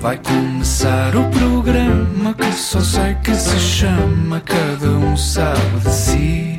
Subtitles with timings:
[0.00, 6.56] Vai começar o programa que só sei que se chama Cada um sabe de si.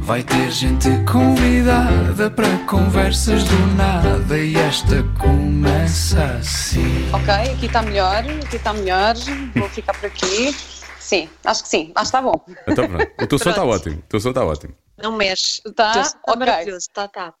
[0.00, 7.10] Vai ter gente convidada para conversas do nada e esta começa assim.
[7.12, 9.14] Ok, aqui está melhor, aqui está melhor.
[9.56, 10.54] Vou ficar por aqui.
[11.00, 12.44] Sim, acho que sim, acho que está bom.
[12.68, 13.12] Então pronto.
[13.22, 13.96] O teu som está ótimo.
[13.96, 14.74] O teu som está ótimo.
[15.02, 15.62] Não mexe.
[15.74, 16.02] Tá?
[16.02, 16.38] Está Ok.
[16.38, 16.86] maravilhoso.
[16.92, 17.32] Tá, tá.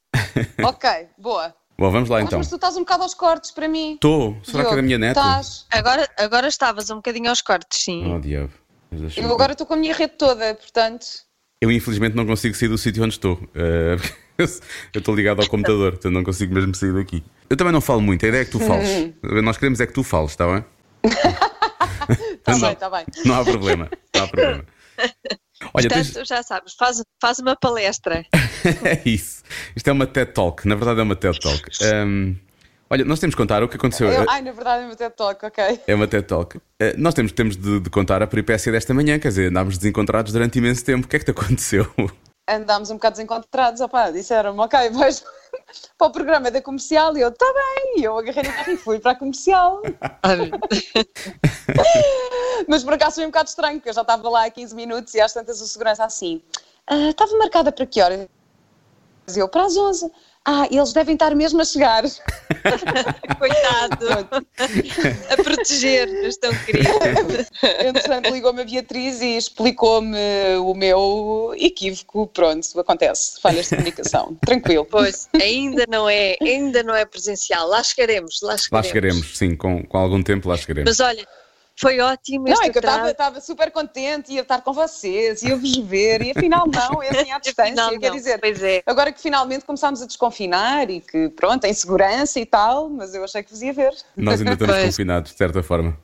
[0.64, 0.88] Ok,
[1.18, 1.54] boa.
[1.78, 2.38] Bom, vamos lá Mas, então.
[2.38, 3.94] mas tu estás um bocado aos cortes para mim.
[3.94, 4.36] Estou.
[4.42, 5.20] Será que é da minha neta?
[5.20, 5.66] Estás.
[5.70, 8.14] Agora, agora estavas um bocadinho aos cortes, sim.
[8.14, 8.52] Oh, diabo.
[9.16, 11.06] Eu agora estou com a minha rede toda, portanto.
[11.60, 13.38] Eu infelizmente não consigo sair do sítio onde estou.
[14.38, 14.44] Eh,
[14.92, 17.24] eu estou ligado ao computador, portanto não consigo mesmo sair daqui.
[17.48, 19.14] Eu também não falo muito, a ideia é que tu fales.
[19.22, 20.62] Nós queremos é que tu fales, está bem?
[22.46, 23.04] Está bem, está bem.
[23.24, 23.90] Não há problema.
[24.14, 24.64] Não há problema.
[25.72, 26.08] Olha, tens...
[26.08, 28.24] Portanto, já sabes, faz, faz uma palestra.
[28.84, 29.42] é isso.
[29.74, 30.66] Isto é uma TED Talk.
[30.66, 31.62] Na verdade é uma TED Talk.
[31.82, 32.34] Ahm,
[32.90, 34.10] olha, nós temos que contar o que aconteceu.
[34.10, 35.80] Eu- ai, na verdade é meu TED Talk, ok.
[35.86, 36.60] É uma TED Talk.
[36.78, 40.32] Eh, nós temos, temos de, de contar a peripécia desta manhã, quer dizer, andámos desencontrados
[40.32, 41.06] durante imenso tempo.
[41.06, 41.90] O que é que te aconteceu?
[42.48, 45.24] Andámos um bocado desencontrados, opá, disseram-me, ok, vais
[45.98, 48.76] para o programa da comercial e eu, está bem, e eu agarrei no carro e
[48.76, 49.82] fui para a comercial.
[52.68, 55.14] Mas por acaso foi um bocado estranho, porque eu já estava lá há 15 minutos
[55.14, 56.42] e às tantas o segurança assim,
[56.86, 58.28] "Ah, estava marcada para que horas?
[59.34, 60.10] E eu, para as 11.
[60.48, 62.04] Ah, eles devem estar mesmo a chegar.
[63.36, 64.06] Coitado.
[65.28, 66.88] a proteger-nos tão querido.
[67.84, 70.16] Entretanto, ligou-me a Beatriz e explicou-me
[70.60, 72.28] o meu equívoco.
[72.28, 74.36] Pronto, acontece, falhas de comunicação.
[74.46, 74.86] Tranquilo.
[74.88, 77.66] Pois, ainda não é, ainda não é presencial.
[77.66, 78.70] Lá chegaremos, lá chegaremos.
[78.70, 80.88] Lá chegaremos, sim, com, com algum tempo lá chegaremos.
[80.88, 81.26] Mas olha,
[81.78, 85.56] foi ótimo Não, este é que eu estava- super contente, ia estar com vocês, ia
[85.56, 87.64] vos ver, e afinal não, é assim à distância.
[87.72, 88.16] Afinal, Quer não.
[88.16, 88.82] dizer, Pois é.
[88.86, 93.22] agora que finalmente começámos a desconfinar e que, pronto, em segurança e tal, mas eu
[93.24, 93.94] achei que vos ia ver.
[94.16, 94.86] Nós ainda estamos Pois.
[94.86, 95.96] confinados, de certa forma.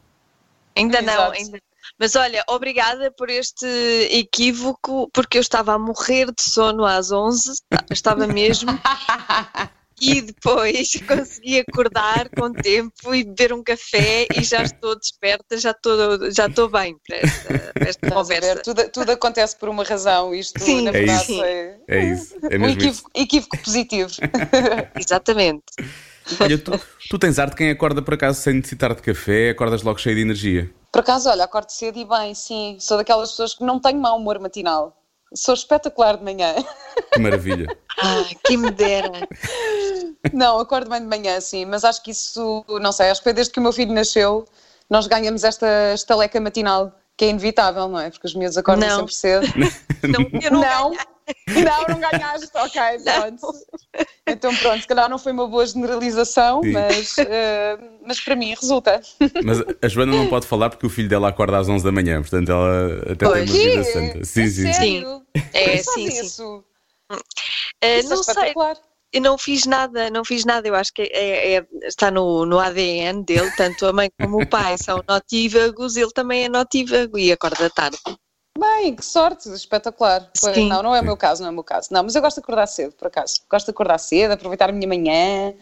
[0.77, 1.33] Ainda não, Exato.
[1.39, 1.59] ainda.
[1.98, 3.67] Mas olha, obrigada por este
[4.11, 7.52] equívoco, porque eu estava a morrer de sono às 11,
[7.91, 8.70] estava mesmo.
[10.05, 15.70] E depois consegui acordar com tempo e beber um café e já estou desperta, já
[15.70, 18.40] estou, já estou bem para esta, para esta Estás a ver?
[18.40, 18.63] conversa.
[18.63, 21.36] Tudo, tudo acontece por uma razão, isto Sim, na É verdade isso.
[21.36, 22.79] foi É isso, é um mesmo isso.
[22.80, 24.11] equívoco, equívoco positivo.
[24.98, 25.63] Exatamente.
[26.40, 26.73] Olha, tu,
[27.08, 30.23] tu tens arte quem acorda por acaso sem necessitar de café, acordas logo cheio de
[30.23, 30.70] energia.
[30.92, 32.77] Por acaso, olha, acordo cedo e bem, sim.
[32.80, 34.98] Sou daquelas pessoas que não tenho mau humor matinal.
[35.34, 36.55] Sou espetacular de manhã.
[37.13, 37.74] Que maravilha.
[37.98, 39.11] Ah, quem me dera.
[40.33, 43.33] Não, acordo bem de manhã, sim, mas acho que isso, não sei, acho que foi
[43.33, 44.44] desde que o meu filho nasceu,
[44.88, 48.08] nós ganhamos esta estaleca matinal, que é inevitável, não é?
[48.10, 48.96] Porque os miúdos acordam Não.
[48.96, 49.52] sempre cedo.
[50.05, 51.64] Não, eu não, Não, ganhei.
[51.64, 53.52] não, não ganhaste, ok, pronto.
[54.27, 56.72] Então pronto, se calhar não foi uma boa generalização, Sim.
[56.72, 59.00] mas, eh, mas para mim resulta.
[59.44, 62.20] Mas a Joana não pode falar porque o filho dela acorda às 11 da manhã,
[62.20, 63.50] portanto ela até Pois.
[63.50, 64.24] tem uma vida santa.
[64.24, 64.72] Sim, É sim, sim.
[64.72, 65.22] sério?
[65.52, 66.27] É, sim, sim.
[66.27, 66.64] isso?
[67.10, 67.16] Ah,
[67.83, 68.54] Isso é não sei.
[69.12, 70.67] Eu não fiz nada, não fiz nada.
[70.67, 74.46] Eu acho que é- é- está no, no ADN dele, tanto a mãe como o
[74.46, 77.98] pai são notívagos, ele também é notívago e acorda tarde.
[78.58, 80.30] Bem, que sorte, espetacular.
[80.40, 81.89] Pois, não, não é o meu caso, não é o meu caso.
[81.90, 83.40] Não, mas eu gosto de acordar cedo, por acaso.
[83.51, 85.55] Gosto de acordar cedo, aproveitar a minha manhã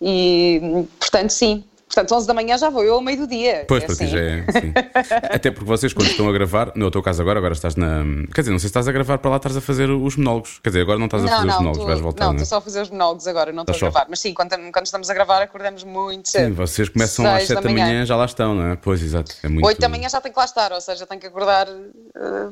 [0.00, 0.60] e,
[0.98, 1.64] portanto, sim.
[1.86, 3.64] Portanto, 11 da manhã já vou eu ao meio do dia.
[3.68, 4.12] Pois, é para ti assim.
[4.12, 4.44] já é.
[4.60, 4.72] Sim.
[5.30, 8.02] Até porque vocês, quando estão a gravar, no teu caso agora, agora estás na.
[8.34, 10.58] Quer dizer, não sei se estás a gravar para lá, estás a fazer os monólogos.
[10.62, 12.24] Quer dizer, agora não estás a Não, fazer os não, monólogos, tô- vais voltar.
[12.24, 14.06] não, estou só a fazer os monólogos agora, não estou a gravar.
[14.10, 16.54] Mas sim, quando, quando estamos a gravar, acordamos muito Sim, cedo.
[16.56, 18.04] vocês começam às Seis 7 da da manhã, manhã.
[18.06, 18.76] já lá estão, não é?
[18.76, 19.34] Pois, exato.
[19.44, 19.64] É muito...
[19.64, 22.48] 8 da manhã já tenho que lá estar, ou seja, tenho que acordar eh,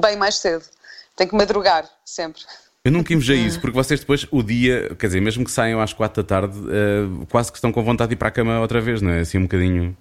[0.00, 0.64] bem mais cedo.
[1.16, 2.40] Tenho que madrugar, sempre.
[2.82, 5.92] Eu nunca invejei isso, porque vocês depois, o dia, quer dizer, mesmo que saiam às
[5.92, 8.80] 4 da tarde, eh, quase que estão com vontade de ir para a cama outra
[8.80, 9.20] vez, não é?
[9.20, 9.94] Assim um bocadinho.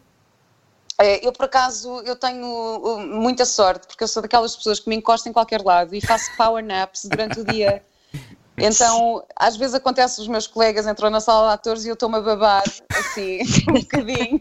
[0.97, 4.87] É, Eu, por acaso, eu tenho uh, muita sorte, porque eu sou daquelas pessoas que
[4.87, 7.83] me encostam em qualquer lado e faço power naps durante o dia.
[8.61, 12.17] Então, às vezes acontece, os meus colegas entram na sala de atores e eu estou-me
[12.17, 13.39] a babar, assim,
[13.69, 14.37] um bocadinho.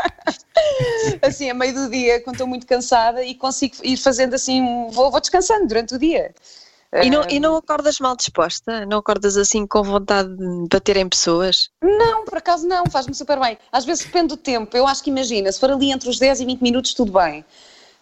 [1.20, 5.10] assim, a meio do dia, quando estou muito cansada e consigo ir fazendo assim, vou,
[5.10, 6.34] vou descansando durante o dia.
[7.00, 8.84] E não, e não acordas mal disposta?
[8.84, 11.70] Não acordas assim com vontade de bater em pessoas?
[11.82, 13.56] Não, por acaso não, faz-me super bem.
[13.70, 14.76] Às vezes depende do tempo.
[14.76, 17.42] Eu acho que imagina, se for ali entre os 10 e 20 minutos, tudo bem.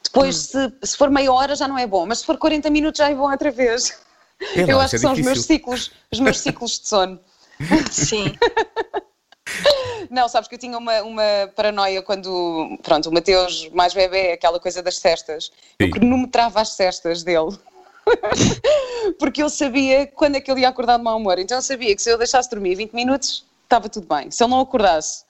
[0.02, 2.98] Depois, se, se for meia hora, já não é bom, mas se for 40 minutos,
[2.98, 3.96] já é bom outra vez.
[4.56, 7.20] É lá, Eu acho é que são os meus ciclos, os meus ciclos de sono.
[7.92, 8.34] Sim.
[10.10, 11.22] Não, sabes que eu tinha uma, uma
[11.54, 15.52] paranoia quando, pronto, o Mateus mais bebê, aquela coisa das cestas.
[15.78, 15.92] Eu Sim.
[15.92, 17.56] cronometrava as cestas dele.
[19.18, 21.38] Porque eu sabia quando é que ele ia acordar de mau humor.
[21.38, 24.30] Então eu sabia que se eu deixasse dormir 20 minutos, estava tudo bem.
[24.30, 25.24] Se ele não acordasse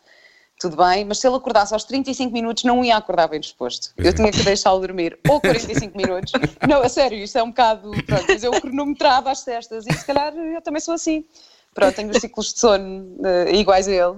[0.61, 3.93] tudo bem, mas se ele acordasse aos 35 minutos não ia acordar bem disposto.
[3.97, 6.33] Eu tinha que deixá-lo dormir ou 45 minutos.
[6.69, 7.91] Não, a sério, isto é um bocado.
[8.05, 11.25] Pronto, mas eu cronometrava às cestas e se calhar eu também sou assim.
[11.73, 14.17] Pronto, tenho os ciclos de sono uh, iguais a ele.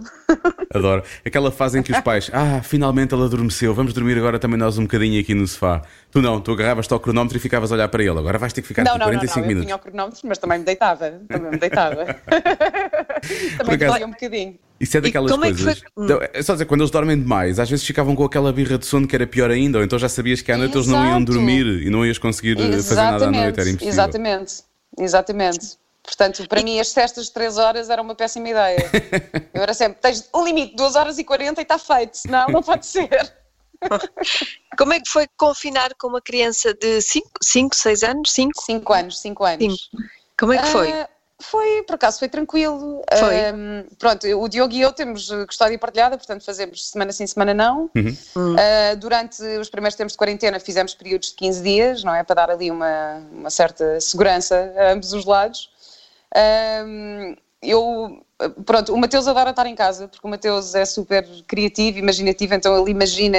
[0.72, 1.02] Adoro.
[1.24, 4.78] Aquela fase em que os pais, ah, finalmente ele adormeceu, vamos dormir agora também nós
[4.78, 5.82] um bocadinho aqui no sofá.
[6.10, 8.18] Tu não, tu agarravas-te ao cronómetro e ficavas a olhar para ele.
[8.18, 9.62] Agora vais ter que ficar não, não, 45 não, não, minutos.
[9.62, 11.10] Eu tinha o cronómetro, mas também me deitava.
[11.28, 12.04] Também me deitava.
[13.58, 14.58] também acaso- um bocadinho.
[14.80, 15.78] Isso é daquelas como é que coisas.
[15.78, 16.04] foi- Hum.
[16.06, 18.86] Então, é só dizer, quando eles dormem demais, às vezes ficavam com aquela birra de
[18.86, 21.18] sono que era pior ainda, ou então já sabias que à noite eles não iam
[21.18, 21.24] Exato.
[21.32, 23.88] dormir e não ias conseguir eh, fazer nada à noite, era impossível.
[23.92, 24.54] Exatamente,
[24.98, 25.81] exatamente.
[26.02, 28.90] Portanto, para mim, as cestas de 3 horas era uma péssima ideia.
[29.54, 32.62] Eu era sempre, tens o limite, 2 horas e 40 e está feito, senão não
[32.62, 33.32] pode ser.
[34.76, 38.32] Como é que foi confinar com uma criança de 5, 6 anos?
[38.32, 38.62] 5?
[38.62, 39.90] 5 anos, 5 anos.
[40.38, 40.92] Como é que foi?
[40.92, 41.08] Ah,
[41.38, 43.02] foi, por acaso, foi tranquilo.
[43.18, 43.96] Foi.
[43.98, 47.90] Pronto, o Diogo e eu temos custódia partilhada, portanto fazemos semana sim, semana não.
[47.94, 48.16] Uhum.
[48.36, 48.56] Hum.
[48.58, 52.22] Ah, durante os primeiros tempos de quarentena fizemos períodos de 15 dias, não é?
[52.22, 55.71] Para dar ali uma, uma certa segurança a ambos os lados.
[56.34, 58.24] Ahm, eu,
[58.64, 62.76] pronto, o Mateus adora estar em casa, porque o Mateus é super criativo, imaginativo, então
[62.80, 63.38] ele imagina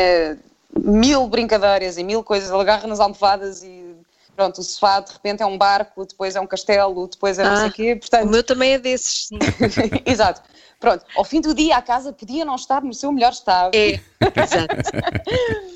[0.76, 3.96] mil brincadeiras e mil coisas, ele agarra nas almofadas e
[4.36, 7.56] pronto, o sofá de repente é um barco, depois é um castelo, depois é não
[7.56, 9.38] sei Ah, o quê, O portanto, meu também é desses, sim.
[10.06, 10.42] exato.
[10.80, 13.74] Pronto, ao fim do dia a casa podia não estar no seu melhor estado.
[13.76, 14.00] É,
[14.36, 14.76] exato.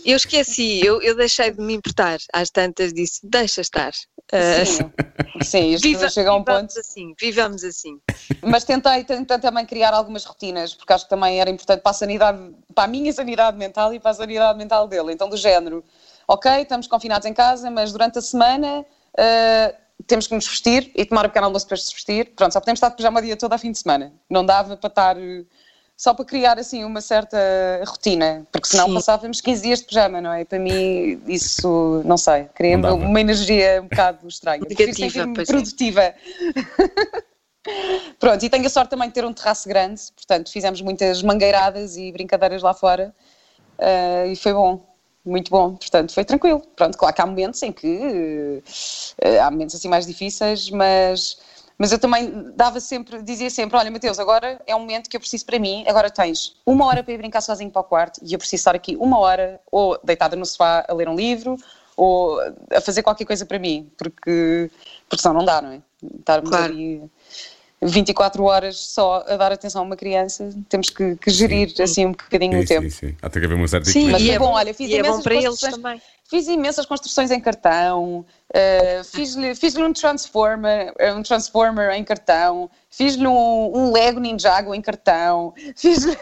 [0.03, 2.17] Eu esqueci, eu, eu deixei de me importar.
[2.33, 3.91] Às tantas disse, deixa estar.
[4.31, 4.91] Sim,
[5.41, 6.79] sim isto viva- chega a um vivamos ponto.
[6.79, 7.99] assim, vivamos assim.
[8.41, 11.93] Mas tentei, tentei também criar algumas rotinas, porque acho que também era importante para a
[11.93, 12.37] sanidade,
[12.75, 15.13] para a minha sanidade mental e para a sanidade mental dele.
[15.13, 15.83] Então, do género,
[16.27, 18.85] ok, estamos confinados em casa, mas durante a semana
[19.17, 19.73] ah,
[20.05, 22.33] temos que nos vestir e tomar um pequeno almoço para se vestir.
[22.35, 24.13] Pronto, só podemos estar de pijama o dia todo ao fim de semana.
[24.29, 25.15] Não dava para estar.
[25.97, 27.35] Só para criar assim uma certa
[27.87, 28.93] rotina, porque senão Sim.
[28.93, 30.41] passávamos 15 dias de pijama, não é?
[30.41, 32.95] E para mim isso, não sei, cria Não dava.
[32.95, 34.63] uma energia um bocado estranha.
[34.69, 35.43] Negativa, é.
[35.43, 36.13] produtiva.
[38.19, 41.97] Pronto, e tenho a sorte também de ter um terraço grande, portanto fizemos muitas mangueiradas
[41.97, 43.13] e brincadeiras lá fora
[43.79, 44.79] eh, e foi bom,
[45.25, 46.61] muito bom, portanto foi tranquilo.
[46.75, 48.61] Pronto, claro que há momentos em que
[49.19, 51.39] eh, há momentos assim mais difíceis, mas,
[51.77, 55.19] mas eu também dava sempre, dizia sempre: Olha, Mateus, agora é um momento que eu
[55.19, 58.33] preciso para mim, agora tens uma hora para ir brincar sozinho para o quarto e
[58.33, 61.55] eu preciso estar aqui uma hora ou deitada no sofá a ler um livro
[61.95, 62.39] ou
[62.71, 64.69] a fazer qualquer coisa para mim, porque,
[65.09, 65.81] porque senão não dá, não é?
[66.19, 66.73] Estarmos Claro.
[66.73, 67.01] ali
[67.81, 72.11] 24 horas só a dar atenção a uma criança, temos que, que gerir assim um
[72.11, 72.89] bocadinho Sim, o tempo.
[72.89, 73.15] sim, sim.
[73.21, 74.09] Há que haver um certo Sim.
[74.09, 76.01] Mas e é bom, olha, fiz e é bom imensas para eles construções- também.
[76.29, 82.69] Fiz imensas construções em cartão, eh, fiz-lhe fiz um Transformer, eh, um Transformer em cartão,
[82.89, 86.17] fiz-lhe um, um Lego Ninjago em cartão, fiz-lhe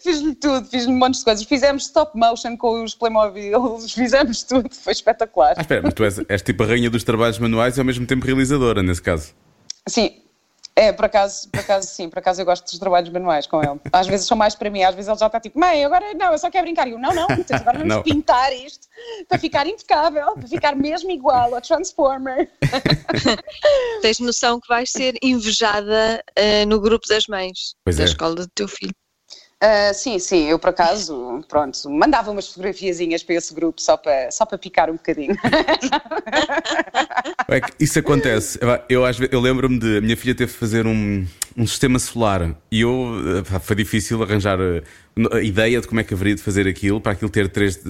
[0.00, 1.44] fiz-lhe tudo, fiz-lhe um monte de coisas.
[1.44, 5.54] Fizemos stop motion com os Playmobil, fizemos tudo, foi espetacular.
[5.58, 8.06] Ah, espera, mas tu és, és tipo a rainha dos trabalhos manuais e ao mesmo
[8.06, 9.34] tempo realizadora, nesse caso.
[9.88, 10.22] Sim,
[10.76, 13.80] é, por acaso, por acaso sim, por acaso eu gosto dos trabalhos manuais com ele.
[13.92, 16.32] Às vezes são mais para mim, às vezes ele já está tipo, mãe, agora não,
[16.32, 16.88] eu só quero brincar.
[16.88, 18.02] E eu, não, não, Matheus, agora vamos Não.
[18.02, 18.88] pintar isto
[19.28, 22.50] para ficar impecável, para ficar mesmo igual ao Transformer.
[24.02, 28.06] Tens noção que vais ser invejada ah, no grupo das mães Pois da é.
[28.06, 28.94] escola do teu filho.
[29.66, 34.30] Ah, sim, sim, eu por acaso, pronto, mandava umas fotografiazinhas para esse grupo só para,
[34.30, 35.34] só para picar um bocadinho.
[37.48, 38.58] É isso acontece.
[38.90, 39.98] Eu, às vezes, eu lembro-me de.
[39.98, 43.14] A minha filha teve que fazer um, um sistema solar e eu.
[43.38, 44.82] eh, Foi difícil arranjar eh,
[45.32, 47.80] a ideia de como é que haveria de fazer aquilo, para aquilo ter três,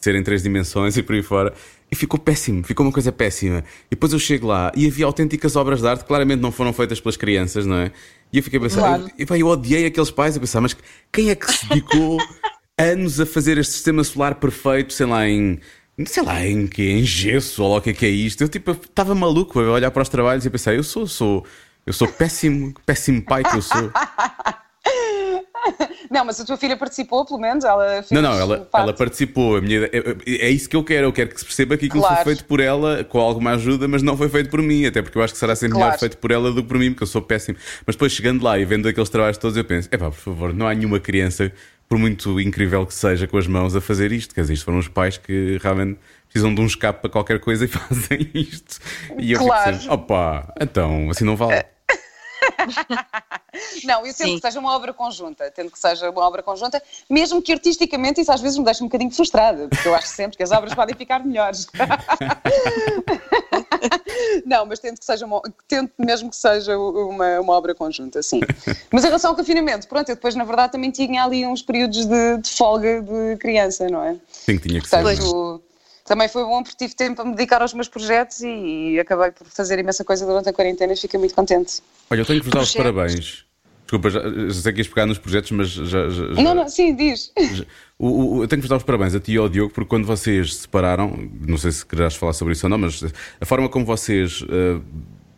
[0.00, 1.52] ser em três dimensões e por aí fora.
[1.90, 3.62] E ficou péssimo, ficou uma coisa péssima.
[3.86, 7.00] E depois eu chego lá e havia autênticas obras de arte claramente não foram feitas
[7.00, 7.92] pelas crianças, não é?
[8.32, 9.10] E eu fiquei a pensar, Claro.
[9.16, 10.76] eu, pá, eu odiei aqueles pais a pensar, mas
[11.12, 12.18] quem é que se dedicou
[12.76, 15.60] anos a fazer este sistema solar perfeito, sei lá, em.
[16.06, 18.42] Sei lá, em que em gesso ou lá o que é que é isto.
[18.42, 21.46] Eu tipo estava maluco a olhar para os trabalhos e pensar, eu sou, sou,
[21.86, 23.90] eu sou péssimo, péssimo pai que eu sou.
[26.10, 28.82] Não, mas a tua filha participou, pelo menos, ela fez Não, não, ela, parte.
[28.84, 29.60] ela participou.
[29.60, 31.06] Minha, ideia- é, é isso que eu quero.
[31.08, 32.16] Eu quero que se perceba que aquilo Claro.
[32.16, 34.86] foi feito por ela com alguma ajuda, mas não foi feito por mim.
[34.86, 36.00] Até porque eu acho que será sempre melhor Claro.
[36.00, 37.58] feito por ela do que por mim, porque eu sou péssimo.
[37.86, 40.54] Mas depois chegando lá e vendo aqueles trabalhos todos, eu penso: é pá, por favor,
[40.54, 41.50] não há nenhuma criança,
[41.88, 44.34] por muito incrível que seja, com as mãos a fazer isto.
[44.34, 47.64] Quer dizer, isto foram os pais que realmente precisam de um escape para qualquer coisa
[47.64, 48.78] e fazem isto.
[49.18, 49.64] E eu Claro.
[49.72, 51.64] fico sempre: opá, então, assim não vale.
[53.84, 54.34] Não, eu tento Sim.
[54.36, 58.30] que seja uma obra conjunta, tento que seja uma obra conjunta, mesmo que artisticamente isso
[58.32, 60.94] às vezes me deixa um bocadinho frustrada, porque eu acho sempre que as obras podem
[60.94, 61.66] ficar melhores.
[64.44, 68.40] Não, mas tento que seja uma, tento mesmo que seja uma, uma obra conjunta, sim.
[68.90, 72.04] Mas em relação ao confinamento, pronto, eu depois na verdade também tinha ali uns períodos
[72.04, 74.16] de, de folga de criança, não é?
[74.30, 75.65] Sim, tinha que Portanto, ser.
[76.06, 79.30] Também foi bom porque tive tempo para me dedicar aos meus projetos e, e acabei
[79.32, 81.80] por fazer imensa coisa durante a quarentena e fiquei muito contente.
[82.10, 82.96] Olha, eu tenho que vos dar os Projetos.
[82.96, 83.46] parabéns.
[83.82, 85.84] Desculpa, já, já sei que ias pegar nos projetos, mas já.
[85.84, 87.32] já- já- Não, não, sim, diz.
[87.98, 89.88] O- o- eu tenho que vos dar os parabéns a ti e ao Diogo, porque
[89.88, 93.04] quando vocês se separaram, não sei se quererás falar sobre isso ou não, mas
[93.40, 94.80] a forma como vocês eh,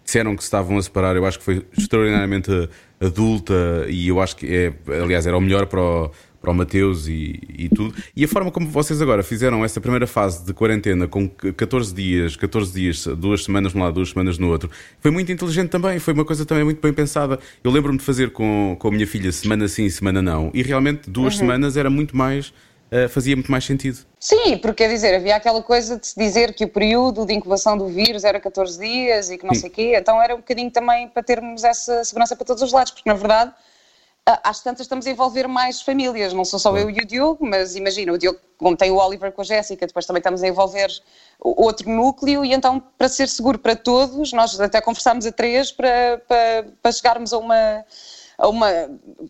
[0.03, 2.51] disseram que se estavam a separar, eu acho que foi extraordinariamente
[2.99, 4.73] adulta e eu acho que é,
[5.03, 6.11] aliás, era o melhor para o,
[6.41, 7.95] para o Mateus e, e tudo.
[8.15, 12.37] E a forma como vocês agora fizeram essa primeira fase de quarentena com 14 dias,
[12.37, 16.15] 14 dias, duas semanas num lado, duas semanas no outro, foi muito inteligente também, foi
[16.15, 17.39] uma coisa também muito bem pensada.
[17.63, 21.11] Eu lembro-me de fazer com, com a minha filha semana sim, semana não, e realmente
[21.11, 22.53] duas semanas era muito mais.
[22.91, 23.99] Uh, fazia muito mais sentido.
[24.19, 27.77] Sim, porque quer dizer, havia aquela coisa de se dizer que o período de incubação
[27.77, 30.71] do vírus era 14 dias e que não sei o quê, então era um bocadinho
[30.71, 33.53] também para termos essa segurança para todos os lados, porque na verdade
[34.43, 37.77] às tantas estamos a envolver mais famílias, não sou só eu e o Diogo, mas
[37.77, 40.89] imagina, o Diogo, como tem o Oliver com a Jéssica, depois também estamos a envolver
[41.41, 46.23] outro núcleo e então para ser seguro para todos, nós até conversámos a três para,
[46.27, 47.85] para, para chegarmos a uma
[48.39, 48.69] a uma,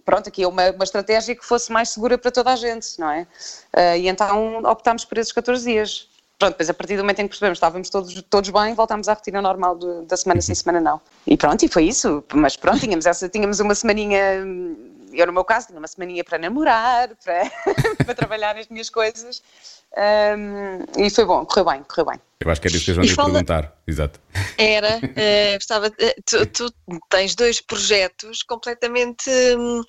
[0.05, 3.11] pronto, aqui a uma, uma estratégia que fosse mais segura para toda a gente, não
[3.11, 3.27] é?
[3.73, 6.09] Ah, e então optámos por esses 14 dias.
[6.39, 9.09] Pronto, depois a partir do momento em que percebemos que estávamos todos, todos bem, voltámos
[9.09, 11.01] à rotina normal de- da semana sim, semana não.
[11.27, 12.23] E pronto, e foi isso.
[12.33, 14.21] Mas pronto, tínhamos, essa, tínhamos uma semaninha,
[15.13, 17.51] eu no meu caso tinha uma semaninha para namorar, para,
[18.07, 19.43] para trabalhar nas minhas coisas.
[19.97, 22.21] Ahm, e foi bom, correu bem, correu bem.
[22.39, 23.77] Eu acho que era isso que a Joana ia fala- perguntar.
[23.85, 24.21] Exato.
[24.57, 25.91] Era, eh, gostava.
[25.99, 26.73] eh, tu, tu
[27.11, 29.83] tens dois projetos completamente hum,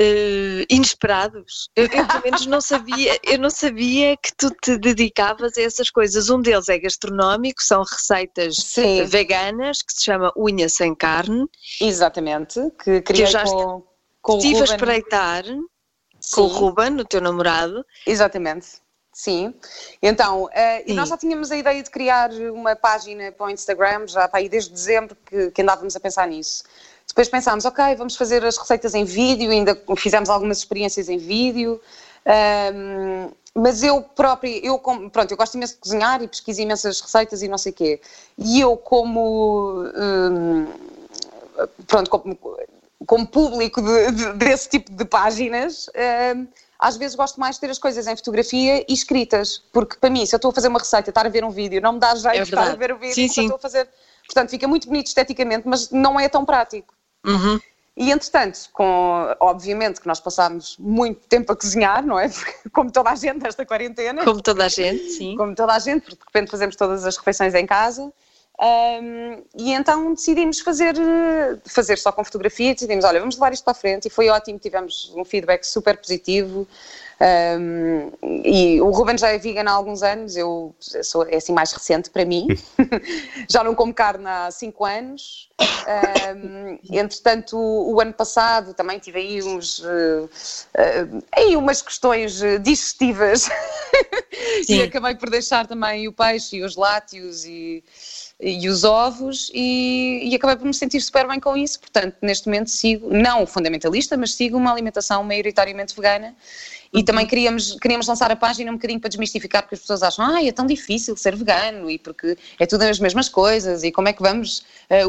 [0.00, 1.68] eh, inesperados.
[1.76, 5.90] Eu, eu, pelo menos não sabia, eu não sabia que tu te dedicavas a essas
[5.90, 6.30] coisas.
[6.30, 9.04] Um deles é gastronómico, são receitas Sim.
[9.04, 11.46] veganas que se chama unha sem carne.
[11.80, 13.82] Exatamente, que criei já com,
[14.22, 14.74] com o Estive a Ruben.
[14.74, 15.60] espreitar com
[16.18, 16.40] Sim.
[16.40, 17.84] o Ruben, o teu namorado.
[18.06, 18.80] Exatamente.
[19.12, 19.52] Sim.
[20.00, 20.94] Então, eh, e Sim.
[20.94, 24.48] nós já tínhamos a ideia de criar uma página para o Instagram, já para aí
[24.48, 26.64] desde dezembro que, que andávamos a pensar nisso.
[27.10, 31.80] Depois pensámos, ok, vamos fazer as receitas em vídeo, ainda fizemos algumas experiências em vídeo,
[32.24, 37.00] ahm, mas eu própria, eu como, pronto, eu gosto imenso de cozinhar e pesquiso imensas
[37.00, 38.00] receitas e não sei o quê.
[38.38, 40.66] E eu como, hum,
[41.88, 42.38] pronto, como,
[43.04, 45.86] como público de- de- desse tipo de páginas,
[46.36, 46.46] hum,
[46.78, 50.24] às vezes gosto mais de ter as coisas em fotografia e escritas, porque para mim,
[50.24, 52.14] se eu estou a fazer uma receita, estar a ver um vídeo, não me dá
[52.14, 53.42] jeito É de estar a ver o vídeo, Sim, sim.
[53.42, 53.88] estou a fazer.
[54.26, 56.94] Portanto, fica muito bonito esteticamente, mas não é tão prático.
[57.24, 57.60] Uhum.
[57.96, 62.30] E entretanto, com, obviamente que nós passámos muito tempo a cozinhar, não é?
[62.72, 65.36] Como toda a gente nesta quarentena, Como toda a gente, sim.
[65.36, 68.10] como toda a gente, porque de repente fazemos todas as refeições em casa.
[68.58, 73.64] Ahm, e então decidimos fazer, eh, fazer só com fotografia, decidimos, olha, vamos levar isto
[73.64, 76.68] para a frente e foi ótimo, tivemos um feedback super positivo.
[77.22, 78.12] Ahm,
[78.44, 82.08] e o Ruben já é vegan há alguns anos, eu sou, é assim mais recente
[82.08, 82.46] para mim,
[83.46, 85.50] já não como carne há 5 anos.
[85.86, 90.28] Ahm, entretanto, o, o ano passado também tive aí uns eh,
[90.74, 93.50] eh, aí umas questões eh, digestivas
[94.66, 97.84] e acabei por deixar também o peixe e os lácteos e,
[98.40, 101.78] e os ovos e, e acabei por me sentir super bem com isso.
[101.80, 106.34] Portanto, neste momento sigo, não fundamentalista, mas sigo uma alimentação maioritariamente vegana.
[106.92, 110.24] E também queríamos, queríamos lançar a página um bocadinho para desmistificar, porque as pessoas acham,
[110.24, 114.08] ah, é tão difícil ser vegano e porque é tudo as mesmas coisas e como
[114.08, 114.64] é que vamos.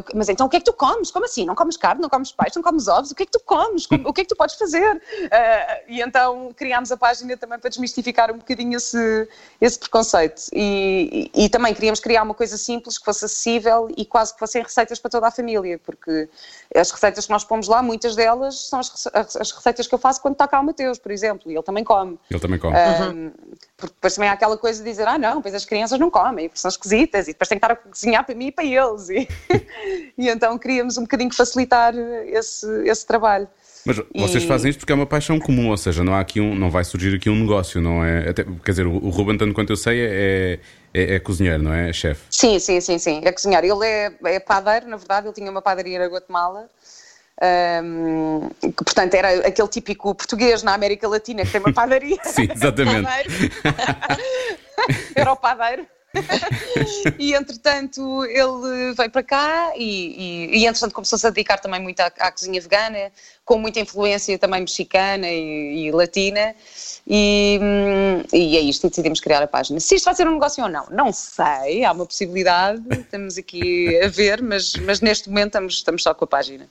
[0.06, 1.10] que- mas então o que é que tu comes?
[1.10, 1.44] Como assim?
[1.44, 3.10] Não comes carne, não comes peixe, não comes ovos?
[3.12, 3.88] O que é que tu comes?
[4.06, 5.02] O que é que tu podes fazer?
[5.32, 9.28] Eh, e então criámos a página também para desmistificar um bocadinho esse,
[9.60, 10.44] esse preconceito.
[10.54, 14.40] E, e- e também queríamos criar uma coisa simples, que fosse acessível e quase que
[14.40, 16.30] fossem receitas para toda a família, porque
[16.76, 20.22] as receitas que nós pomos lá, muitas delas são as, as receitas que eu faço
[20.22, 22.20] quando está cá o Mateus, por exemplo, e ele também come.
[22.30, 22.76] Ele também come.
[22.76, 23.32] Um,
[23.78, 26.50] porque depois também há aquela coisa de dizer, ah não, pois as crianças não comem,
[26.50, 29.10] porque são esquisitas, e depois tem que estar a cozinhar para mim e para eles.
[29.10, 29.28] E,
[30.18, 31.94] e então queríamos um bocadinho facilitar
[32.28, 33.48] esse, esse trabalho.
[33.84, 36.40] Mas vocês e- fazem isto porque é uma paixão comum, ou seja, não há aqui
[36.40, 38.30] um, não vai surgir aqui um negócio, não é?
[38.30, 40.60] Até, quer dizer, o, Ruben, tanto quanto eu sei, é,
[40.94, 41.90] é, é cozinheiro, não é?
[41.90, 42.22] É chefe.
[42.30, 43.64] Sim, sim, sim, sim, é cozinhar.
[43.64, 46.70] Ele é, é padeiro, na verdade, ele tinha uma padaria na Guatemala.
[47.42, 52.18] Um, que, portanto, era aquele típico português na América Latina que tem uma padaria.
[52.24, 53.08] Sim, exatamente.
[55.16, 55.88] Era o padeiro.
[57.18, 62.00] e entretanto ele veio para cá e, e, e entretanto começou-se a dedicar também muito
[62.02, 63.12] à, à, cozinha vegana,
[63.46, 66.54] com muita influência também mexicana e, e latina.
[67.08, 69.80] E, hum, e, é isto, e decidimos criar a página.
[69.80, 74.00] Se isto vai ser um negócio ou não, não sei, há uma possibilidade, estamos aqui
[74.02, 76.68] a ver, mas, mas neste momento estamos, estamos só com a página.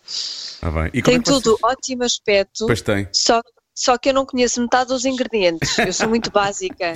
[0.63, 0.71] Ah,
[1.03, 2.67] tem é tudo ótimo aspecto.
[2.67, 3.09] Pois tem.
[3.13, 3.41] Só
[3.81, 6.93] só que eu não conheço metade dos ingredientes, eu sou muito básica.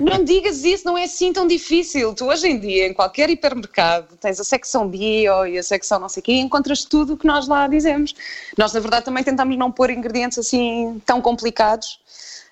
[0.00, 2.12] Não digas isso, não é assim tão difícil.
[2.12, 6.08] Tu hoje em dia, em qualquer hipermercado, tens a secção bio e a secção não
[6.08, 8.16] sei o quê, e encontras tudo o que nós lá dizemos.
[8.58, 12.00] Nós, na verdade, também tentamos não pôr ingredientes assim tão complicados.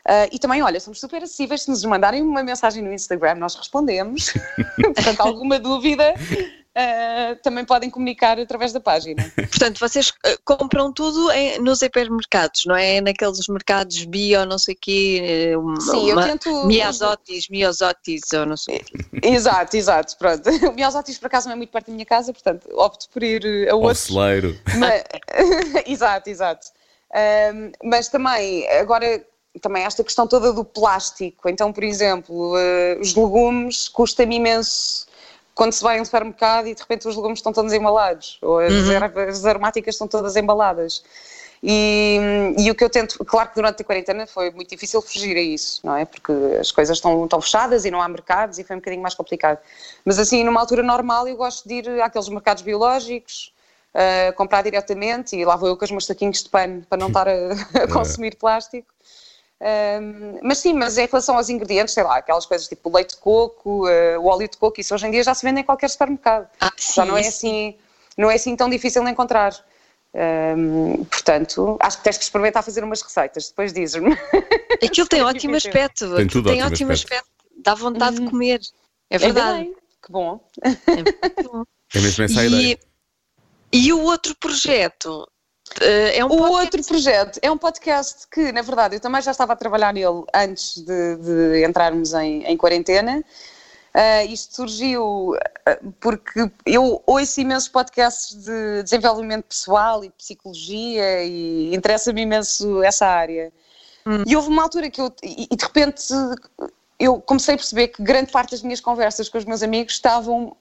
[0.06, 1.62] Uh, e também, olha, somos super acessíveis.
[1.62, 4.32] Se nos mandarem uma mensagem no Instagram, nós respondemos.
[4.80, 6.14] Portanto, alguma dúvida,
[6.76, 9.22] uh, também podem comunicar através da página.
[9.36, 13.00] Portanto, vocês uh, compram tudo em, nos hipermercados, não é?
[13.00, 16.66] Naqueles mercados bio, não sei o quê, uma, Sim, eu tento...
[16.66, 18.82] Miazotis, Miosotis, ou não sei.
[19.22, 20.42] Exato, exato, pronto.
[20.72, 23.68] O Miosotis, por acaso, não é muito perto da minha casa, portanto, opto por ir
[23.68, 23.94] a outro.
[23.94, 24.58] celeiro.
[24.78, 25.04] Mas...
[25.86, 26.68] exato, exato.
[27.82, 29.24] mas também, agora
[29.60, 31.48] também esta questão toda do plástico.
[31.48, 35.06] Então, por exemplo, uh, os legumes custa-me imenso
[35.54, 38.58] quando se vai a um supermercado e de repente os legumes estão todos embalados, ou
[38.58, 38.92] as, uhum.
[38.92, 41.02] ervas aromáticas estão todas embaladas.
[41.64, 42.18] E,
[42.58, 45.40] e, o que eu tento, claro que durante a quarentena foi muito difícil fugir a
[45.40, 46.04] isso, não é?
[46.04, 49.14] Porque as coisas estão, estão fechadas e não há mercados e foi um bocadinho mais
[49.14, 49.58] complicado.
[50.04, 53.52] Mas assim, numa altura normal, eu gosto de ir àqueles mercados biológicos,
[53.94, 57.06] uh, comprar diretamente e lá vou eu com os meus saquinhos de pano para não
[57.08, 58.91] estar a, a consumir plástico.
[59.62, 63.10] Um, mas sim, mas em relação aos ingredientes, sei lá, aquelas coisas tipo o leite
[63.10, 65.64] de coco, uh, o óleo de coco, isso hoje em dia já se vende em
[65.64, 66.48] qualquer supermercado.
[66.60, 67.76] Ah, sim, já não é assim,
[68.18, 69.54] não é assim tão difícil de encontrar.
[70.14, 74.18] Um, portanto, acho que tens que experimentar fazer umas receitas, depois dizes-me.
[74.84, 76.16] Aquilo tem ótimo aspecto.
[76.16, 77.24] Tem tudo tem ótimo, ótimo aspecto.
[77.24, 77.62] aspecto.
[77.62, 78.60] Dá vontade de comer.
[79.08, 79.60] É verdade.
[79.60, 79.64] É
[80.04, 80.40] que bom.
[80.60, 81.62] É, bom.
[81.94, 82.78] é mesmo essa a ideia.
[83.72, 85.26] E o outro projeto
[85.80, 89.52] é um o outro projeto é um podcast que, na verdade, eu também já estava
[89.52, 93.24] a trabalhar nele antes de, de entrarmos em, em quarentena.
[93.94, 95.36] Uh, isto surgiu
[95.66, 103.06] eh, porque eu ouço imensos podcasts de desenvolvimento pessoal e psicologia e interessa-me imenso essa
[103.06, 103.52] área.
[104.06, 104.24] Hum.
[104.26, 106.06] E houve uma altura que eu, e, e de repente,
[106.98, 110.56] eu comecei a perceber que grande parte das minhas conversas com os meus amigos estavam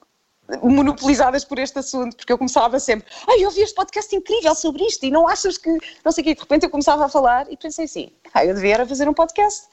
[0.61, 4.83] monopolizadas por este assunto, porque eu começava sempre, ai, eu ouvi este podcast incrível sobre
[4.85, 5.69] isto e não achas que,
[6.03, 8.55] não sei o quê, de repente eu começava a falar e pensei assim, ah, eu
[8.55, 9.67] devia fazer um podcast.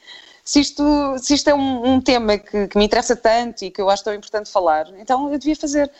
[0.48, 0.82] Se isto,
[1.18, 4.02] se isto é um, um tema que, que, me interessa tanto e que eu acho
[4.02, 5.90] tão importante falar, então eu devia fazer.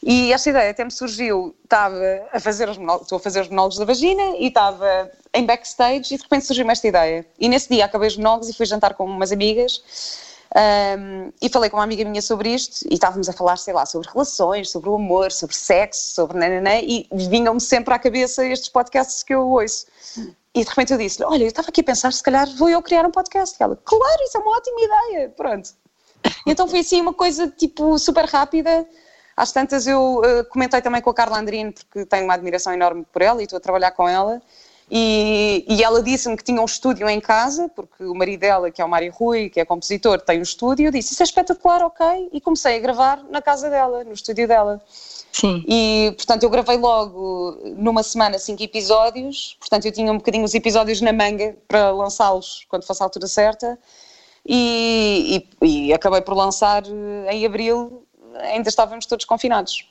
[0.00, 1.98] E esta ideia até me surgiu, estava
[2.32, 6.16] a fazer os estou a fazer os monólogos da vagina e estava em backstage e
[6.18, 7.26] de repente surgiu-me esta ideia.
[7.36, 9.82] E nesse dia acabei os monólogos e fui jantar com umas amigas
[10.56, 13.84] um, e falei com uma amiga minha sobre isto e estávamos a falar, sei lá,
[13.84, 18.70] sobre relações, sobre o amor, sobre sexo, sobre nananã, e vinham-me sempre à cabeça estes
[18.70, 19.86] podcasts que eu ouço.
[20.54, 22.80] E de repente eu disse Olha, eu estava aqui a pensar, se calhar vou eu
[22.80, 23.54] criar um podcast.
[23.60, 25.28] E ela, claro, isso é uma ótima ideia.
[25.28, 25.70] Pronto.
[26.46, 28.86] Então foi assim uma coisa tipo super rápida.
[29.36, 33.04] Às tantas eu uh, comentei também com a Carla Andrino, porque tenho uma admiração enorme
[33.12, 34.40] por ela e estou a trabalhar com ela.
[34.88, 38.80] E, e ela disse-me que tinha um estúdio em casa, porque o marido dela, que
[38.80, 40.86] é o Mário Rui, que é compositor, tem um estúdio.
[40.86, 42.28] Eu disse: Isso é espetacular, ok.
[42.32, 44.80] E comecei a gravar na casa dela, no estúdio dela.
[45.32, 45.64] Sim.
[45.66, 49.56] E, portanto, eu gravei logo numa semana cinco episódios.
[49.58, 53.26] Portanto, eu tinha um bocadinho os episódios na manga para lançá-los quando fosse a altura
[53.26, 53.78] certa.
[54.48, 56.84] E, e, e acabei por lançar
[57.28, 58.06] em abril,
[58.38, 59.84] ainda estávamos todos confinados.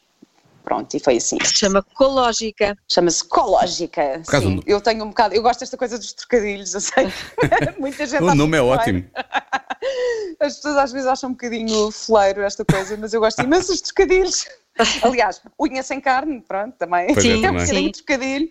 [0.66, 1.38] Pronto, e foi assim.
[1.44, 2.76] Se chama Cológica.
[2.92, 4.24] Chama-se Cológica.
[4.24, 7.08] Sim, eu tenho um bocado, eu gosto desta coisa dos trocadilhos, eu sei.
[7.78, 8.24] Muita gente.
[8.24, 9.06] o nome é ótimo.
[10.42, 13.82] As pessoas às vezes acham um bocadinho fleiro esta coisa, mas eu gosto imenso dos
[13.82, 14.48] trocadilhos.
[15.04, 17.14] Aliás, unha sem carne, pronto, também.
[17.14, 18.50] Pois é, é um bocadinho de trocadilho.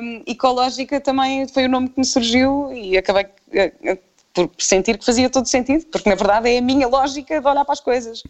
[0.00, 3.98] Um, ecológica também foi o nome que me surgiu e acabei uh,
[4.32, 7.66] por sentir que fazia todo sentido, porque na verdade é a minha lógica de olhar
[7.66, 8.22] para as coisas.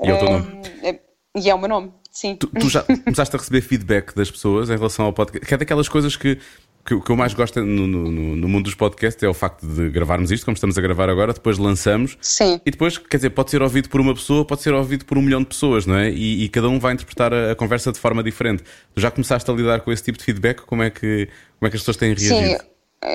[0.00, 0.62] E é o teu nome.
[0.84, 1.00] É,
[1.34, 1.92] e é o meu nome.
[2.10, 2.34] Sim.
[2.36, 5.46] Tu, tu, já começaste a receber feedback das pessoas em relação ao podcast?
[5.46, 6.38] Que é daquelas coisas que,
[6.84, 9.88] que, que eu mais gosto no, no, no, mundo dos podcasts é o facto de
[9.90, 12.18] gravarmos isto, como estamos a gravar agora, depois lançamos.
[12.20, 12.60] Sim.
[12.66, 15.22] E depois, quer dizer, pode ser ouvido por uma pessoa, pode ser ouvido por um
[15.22, 16.10] milhão de pessoas, não é?
[16.10, 18.64] E, e cada um vai interpretar a, a, conversa de forma diferente.
[18.94, 20.62] Tu já começaste a lidar com esse tipo de feedback?
[20.62, 22.58] Como é que, como é que as pessoas têm reagido?
[22.58, 22.69] Sim.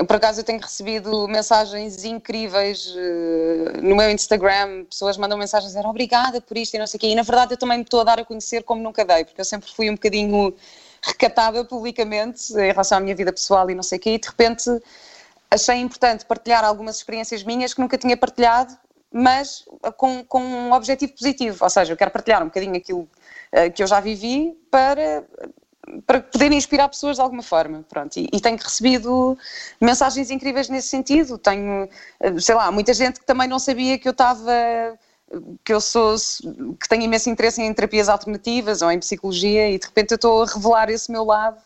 [0.08, 5.88] Por acaso eu tenho recebido mensagens incríveis uh, no meu Instagram, pessoas mandam mensagens dizendo
[5.88, 8.00] obrigada por isto e não sei o quê, e na verdade eu também me estou
[8.00, 10.56] a dar a conhecer como nunca dei, porque eu sempre fui um bocadinho
[11.04, 14.28] recatada publicamente em relação à minha vida pessoal e não sei o quê, e de
[14.28, 14.72] repente
[15.52, 18.76] achei importante partilhar algumas experiências minhas que nunca tinha partilhado,
[19.14, 19.66] mas
[19.98, 23.84] com, com um objetivo positivo, ou seja, eu quero partilhar um bocadinho aquilo uh, que
[23.84, 25.24] eu já vivi para
[26.06, 29.38] para poder inspirar pessoas de alguma forma, pronto, e, e, tenho recebido
[29.80, 31.88] mensagens incríveis nesse sentido, tenho,
[32.40, 34.52] sei lá, muita gente que também não sabia que eu estava
[35.64, 36.16] que eu sou,
[36.80, 40.44] que tenho imenso interesse em terapias alternativas ou em psicologia e de repente eu estou
[40.44, 41.58] a revelar esse meu lado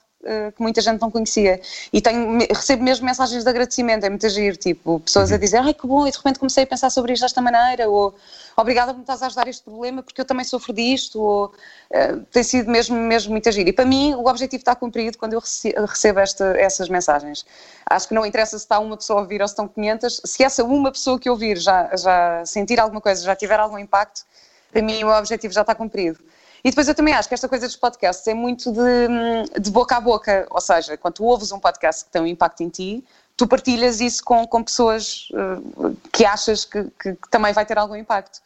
[0.56, 1.62] que muita gente não conhecia.
[1.94, 5.40] E tenho, recebo mesmo mensagens de agradecimento, é muito agir, tipo, pessoas a uhum.
[5.40, 8.14] dizer, ai que bom, e de repente comecei a pensar sobre isto desta maneira, ou
[8.58, 12.20] obrigada por me estás a ajudar este problema porque eu também sofro disto, ou uh,
[12.32, 13.68] tem sido mesmo, mesmo muito agir.
[13.68, 15.42] E para mim o objetivo está cumprido quando eu
[15.86, 17.46] recebo esta, essas mensagens.
[17.86, 20.44] Acho que não interessa se está uma pessoa a ouvir ou se estão 500, se
[20.44, 24.26] essa uma pessoa que ouvir já, já sentir alguma coisa, já tiver algum impacto,
[24.72, 26.20] para mim o objetivo já está cumprido.
[26.64, 29.96] E depois eu também acho que esta coisa dos podcasts é muito de, de boca
[29.96, 33.04] a boca, ou seja, quando tu ouves um podcast que tem um impacto em ti,
[33.38, 37.78] tu partilhas isso com, com pessoas uh, que achas que, que, que, também vai ter
[37.78, 38.42] algum impacto.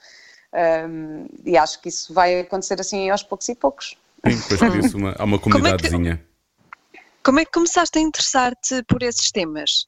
[0.53, 3.97] Um, e acho que isso vai acontecer assim aos poucos e poucos.
[4.27, 5.89] Sim, depois por isso uma, há uma comunidadezinha.
[5.91, 9.87] Como é que, como é que começaste a interessar-te por esses temas?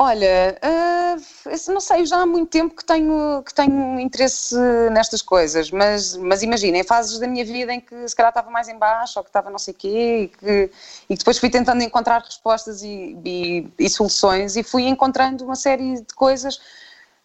[0.00, 4.56] Olha, uh, não sei, já há muito tempo que tenho, que tenho interesse
[4.92, 8.48] nestas coisas, mas, mas imagina, em fases da minha vida em que se calhar estava
[8.48, 10.70] mais em baixo ou que estava não sei o quê e que,
[11.10, 16.00] e depois fui tentando encontrar respostas e, e, e, soluções e fui encontrando uma série
[16.00, 16.60] de coisas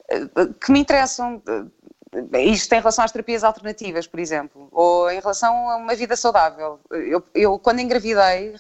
[0.10, 1.44] ah, que me interessam.
[2.34, 6.80] Isto em relação às terapias alternativas, por exemplo, ou em relação a uma vida saudável.
[6.90, 8.56] Eu, eu quando engravidei,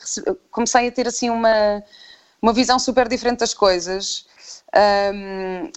[0.51, 1.83] comecei a ter assim uma
[2.43, 4.25] uma visão super diferente das coisas.
[4.75, 5.71] Um,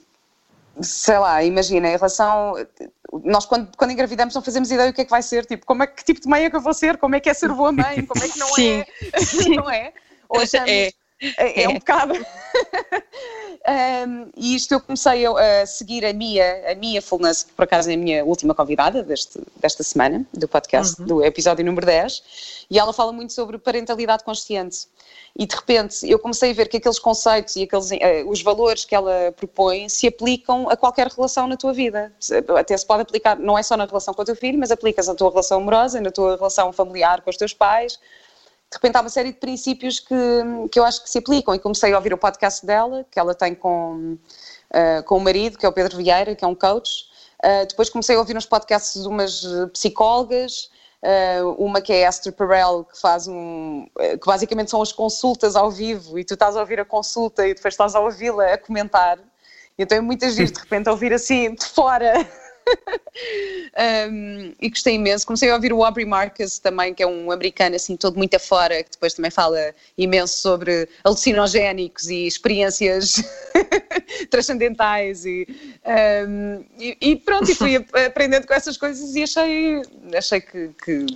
[0.83, 2.55] sei lá, imagina, em relação.
[3.23, 5.85] Nós, quando, quando engravidamos, não fazemos ideia do que é que vai ser, tipo, como
[5.85, 7.51] é, que tipo de mãe é que eu vou ser, como é que é ser
[7.53, 8.85] boa mãe, como é que não Sim.
[9.13, 9.21] é.
[9.21, 9.55] Sim.
[9.57, 9.93] não é?
[10.29, 10.91] Ou achamos, é.
[11.39, 12.13] É, é um bocado.
[14.09, 17.63] um, e isto eu comecei a, a, seguir a Mia, a Mia Fullness, que por
[17.63, 21.07] acaso é a minha última convidada deste, desta semana, do podcast, uhum.
[21.07, 24.89] do episódio número 10, e ela fala muito sobre parentalidade consciente.
[25.39, 28.85] E de repente eu comecei a ver que aqueles conceitos e aqueles, uh, os valores
[28.85, 32.13] que ela propõe se aplicam a qualquer relação na tua vida.
[32.59, 35.09] Até se pode aplicar, não é só na relação com o teu filho, mas aplicas
[35.09, 37.99] na tua relação amorosa, na tua relação familiar com os teus pais
[38.71, 40.15] de repente há uma série de princípios que,
[40.71, 43.35] que eu acho que se aplicam e comecei a ouvir o podcast dela, que ela
[43.35, 44.19] tem com,
[44.75, 47.05] uh, com o marido, que é o Pedro Vieira, que é um coach.
[47.45, 50.71] Uh, depois comecei a ouvir uns podcasts de umas psicólogas,
[51.59, 53.87] uma que é Esther Perel, que faz um.
[53.97, 57.55] que basicamente são as consultas ao vivo e tu estás a ouvir a consulta e
[57.55, 59.19] depois estás a ouvi-la a comentar.
[59.79, 62.27] Então é muitas vezes de repente a ouvir assim de fora
[64.11, 65.27] um, e gostei imenso.
[65.27, 68.83] Comecei a ouvir o Aubrey Marcus também, que é um americano assim todo muito afora,
[68.83, 73.23] que depois também fala imenso sobre alucinogénicos e experiências
[74.31, 75.47] transcendentais e,
[76.27, 77.77] um, e, e, pronto, e fui
[78.07, 79.83] aprendendo com essas coisas e achei,
[80.15, 81.07] achei que, que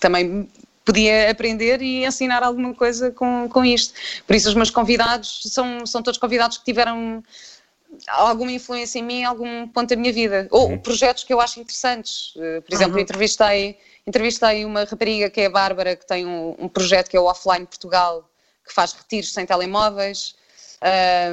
[0.00, 0.48] também
[0.84, 3.92] podia aprender e ensinar alguma coisa com, com isto.
[4.26, 7.22] Por isso os meus convidados são, são todos convidados que tiveram
[8.06, 10.48] alguma influência em mim, algum ponto da minha vida.
[10.50, 10.78] Ou uhum.
[10.78, 12.34] projetos que eu acho interessantes.
[12.36, 13.00] Uh, por exemplo, uhum.
[13.00, 17.20] entrevistei, entrevistei uma rapariga que é a Bárbara, que tem um, um, projeto que é
[17.20, 18.28] o Offline Portugal,
[18.66, 20.34] que faz retiros sem telemóveis.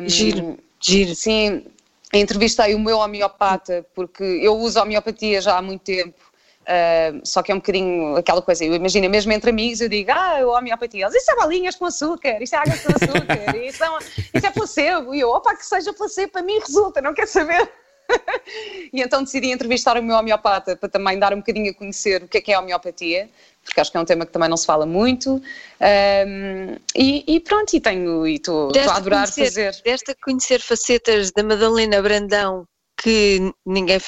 [0.01, 1.15] Um, giro, giro.
[1.15, 1.65] Sim,
[2.13, 6.34] entrevistei o meu homeopata, porque eu uso homeopatia já há muito tempo
[6.65, 10.09] Uh, só que é um bocadinho aquela coisa, eu imagino mesmo entre amigos, eu digo,
[10.11, 13.87] ah, eu homeopatia, isso é balinhas com açúcar, isso é água com açúcar, isso é,
[14.33, 17.69] isso é placebo, e eu, opa, que seja placebo, para mim resulta, não quer saber.
[18.93, 22.27] e então decidi entrevistar o meu homeopata para também dar um bocadinho a conhecer o
[22.27, 23.29] que é que é a homeopatia,
[23.63, 25.35] porque acho que é um tema que também não se fala muito.
[25.35, 29.83] Um, e, e, pronto, e tenho, e estou a adorar conhecer, fazer.
[29.83, 33.99] Desta conhecer facetas da Madalena Brandão que ninguém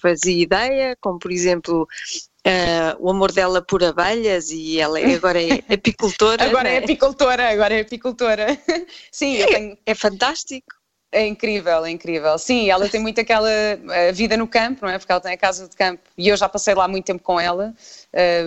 [0.00, 1.86] fazia ideia, como por exemplo
[2.40, 6.42] Uh, o amor dela por abelhas e ela é, agora é apicultora.
[6.42, 6.76] agora é?
[6.76, 8.58] é apicultora, agora é apicultora.
[9.12, 9.78] Sim, é, tenho...
[9.84, 10.80] é fantástico.
[11.12, 12.38] É incrível, é incrível.
[12.38, 13.50] Sim, ela tem muito aquela
[14.14, 14.96] vida no campo, não é?
[14.96, 17.38] Porque ela tem a casa de campo e eu já passei lá muito tempo com
[17.38, 17.74] ela.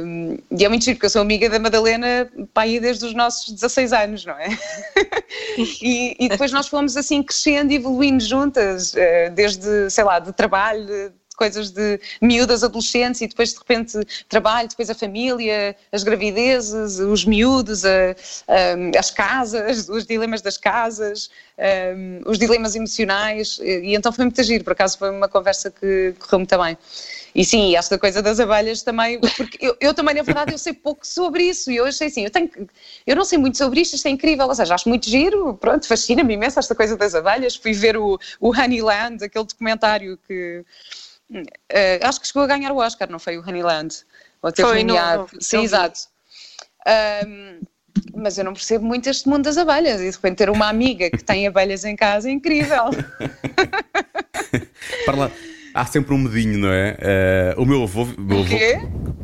[0.01, 3.13] Um, e é muito giro, porque eu sou amiga da Madalena para aí desde os
[3.13, 4.47] nossos 16 anos, não é?
[5.59, 10.31] e, e, depois nós fomos assim crescendo e evoluindo juntas, uh, desde, sei lá, de
[10.31, 16.99] trabalho, coisas de miúdas, adolescentes e depois de repente trabalho, depois a família, as gravidezes,
[16.99, 18.15] os miúdos, a,
[18.47, 21.29] a, as casas, os dilemas das casas,
[22.25, 26.39] os dilemas emocionais e, então foi muito agir, por acaso foi uma conversa que correu
[26.39, 26.77] muito bem.
[27.35, 30.73] e sim, esta coisa das abelhas também, porque eu, eu, também, na verdade, eu sei
[30.73, 32.49] pouco sobre isso e eu achei assim, eu, tenho,
[33.05, 35.87] eu não sei muito sobre isto, isto é incrível, ou seja, acho muito giro, pronto,
[35.87, 40.63] fascina-me imenso esta coisa das abelhas, fui ver o, o Honeyland, aquele documentário que
[41.41, 44.03] uh, acho que chegou a ganhar o Oscar, não foi o Honeyland?
[44.41, 45.19] Ou ter foi, nomeado.
[45.19, 46.01] Não, não, sim, exato.
[47.25, 47.61] Um,
[48.15, 51.09] mas eu não percebo muito este mundo das abelhas e de repente ter uma amiga
[51.09, 52.89] que tem abelhas em casa é incrível.
[55.05, 55.31] Para lá.
[55.73, 57.55] Há sempre um medinho, não é?
[57.57, 58.05] Uh, o meu avô.
[58.17, 58.55] Meu avô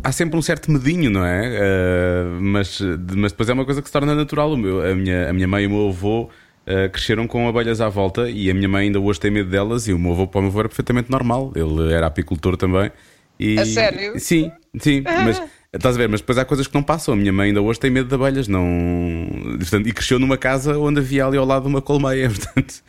[0.04, 1.60] há sempre um certo medinho, não é?
[1.60, 2.80] Uh, mas,
[3.16, 4.54] mas depois é uma coisa que se torna natural.
[4.54, 6.30] O meu, a, minha, a minha mãe e o meu avô
[6.70, 9.88] uh, cresceram com abelhas à volta e a minha mãe ainda hoje tem medo delas
[9.88, 11.52] e o meu avô, para o meu avô, era perfeitamente normal.
[11.56, 12.92] Ele era apicultor também.
[13.40, 14.20] E, a sério?
[14.20, 15.02] Sim, sim.
[15.02, 16.10] Mas Estás a ver?
[16.10, 17.14] Mas depois há coisas que não passam.
[17.14, 18.48] A minha mãe ainda hoje tem medo de abelhas.
[18.48, 18.66] Não...
[19.60, 22.28] Portanto, e cresceu numa casa onde havia ali ao lado uma colmeia.
[22.34, 22.82] Portanto...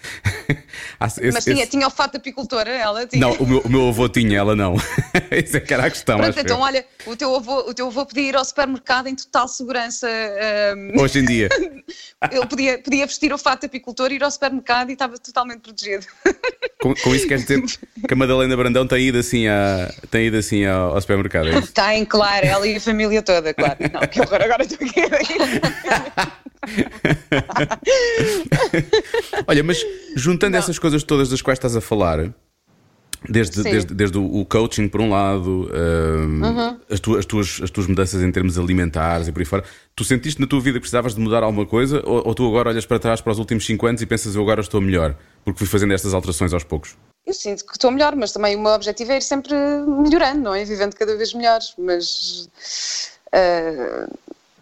[1.06, 1.70] esse, Mas tinha, esse...
[1.70, 3.20] tinha o fato de apicultora, ela tinha.
[3.20, 4.76] Não, o meu, o meu avô tinha, ela não.
[5.30, 6.16] Isso é que era a questão.
[6.16, 9.46] Pronto, então, olha, o teu, avô, o teu avô podia ir ao supermercado em total
[9.46, 10.08] segurança.
[10.74, 11.02] Um...
[11.02, 11.50] Hoje em dia.
[12.32, 16.06] Ele podia, podia vestir o fato de apicultor, ir ao supermercado e estava totalmente protegido.
[16.80, 17.62] Com, com isso queres dizer
[18.08, 21.48] que a Madalena Brandão tem ido assim, a, tem ido assim ao, ao supermercado?
[21.48, 23.76] É tem, claro, ela e a família toda, claro.
[23.92, 25.00] Não, que horror, agora estou aqui.
[29.46, 29.84] Olha, mas
[30.16, 30.58] juntando Não.
[30.58, 32.32] essas coisas todas das quais estás a falar,
[33.28, 36.80] Desde, desde, desde o coaching, por um lado, um, uhum.
[36.88, 39.62] as, tuas, as, tuas, as tuas mudanças em termos alimentares e por aí fora,
[39.94, 42.70] tu sentiste na tua vida que precisavas de mudar alguma coisa ou, ou tu agora
[42.70, 45.58] olhas para trás para os últimos 5 anos e pensas eu agora estou melhor, porque
[45.58, 46.96] fui fazendo estas alterações aos poucos?
[47.26, 50.54] Eu sinto que estou melhor, mas também o meu objetivo é ir sempre melhorando, não
[50.54, 50.64] é?
[50.64, 52.48] Vivendo cada vez melhor, mas.
[53.28, 54.10] Uh,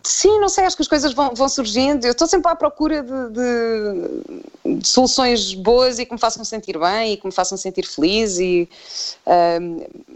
[0.02, 2.06] Sim, não sei, acho que as coisas vão, vão surgindo.
[2.06, 6.78] Eu estou sempre à procura de, de, de, soluções boas e que me façam sentir
[6.78, 8.38] bem e que me façam sentir feliz.
[8.38, 8.68] E,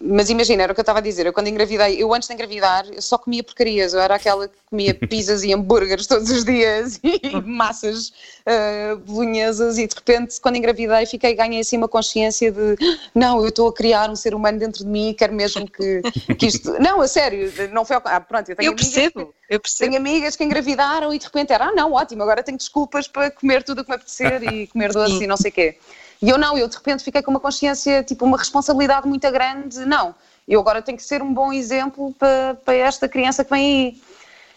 [0.03, 1.27] mas imagina, era o que eu estava a dizer.
[1.27, 3.93] Eu quando engravidei, eu antes de engravidar, eu só comia porcarias.
[3.93, 8.13] Eu era aquela que comia pizzas e hambúrgueres todos os dias e massas
[8.47, 9.79] uh, bolonhesas.
[9.79, 12.77] E de repente, quando engravidei, fiquei, ganhei assim uma consciência de
[13.15, 16.03] não, eu estou a criar um ser humano dentro de mim e quero mesmo que,
[16.35, 16.73] que isto.
[16.81, 17.97] Não, a sério, não foi.
[18.05, 19.35] Ah, pronto, eu tenho eu percebo.
[19.49, 19.82] Que eu percebo.
[19.83, 23.33] Tenho amigas que engravidaram e de repente era, ah não, ótimo, agora tenho desculpas para
[23.33, 25.77] comer tudo o que me apetecer e comer doce e não sei o quê.
[26.23, 29.85] E eu não, eu de repente fiquei com uma consciência, tipo uma responsabilidade muito grande,
[29.85, 30.15] não,
[30.47, 34.03] eu agora tenho que ser um bom exemplo para, para esta criança que vem aí.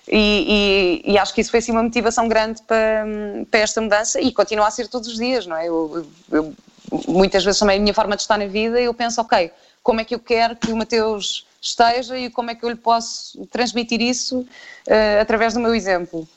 [0.08, 3.04] E, e, e, acho que isso foi assim uma motivação grande para,
[3.50, 5.68] para esta mudança e continua a ser todos os dias, não é?
[5.68, 6.54] Eu, eu,
[7.08, 10.06] muitas vezes também a minha forma de estar na vida eu penso, ok, como é
[10.06, 14.02] que eu quero que o Mateus esteja e como é que eu lhe posso transmitir
[14.02, 16.28] isso uh, através do meu exemplo.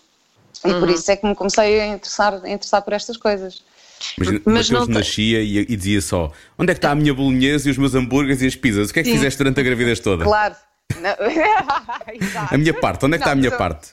[0.65, 0.81] E uhum.
[0.81, 3.63] por isso é que me comecei a interessar, a interessar por estas coisas.
[4.17, 7.69] Mas, mas não nascia e, e, dizia só: onde é que está a minha bolonhesa
[7.69, 8.91] e os meus hambúrgueres e as pizzas?
[8.91, 9.17] O que é que Sim.
[9.17, 10.25] fizeste durante a gravidez toda?
[10.25, 10.57] Claro.
[12.51, 13.59] a minha parte, onde é que não, está a minha eu...
[13.59, 13.91] parte?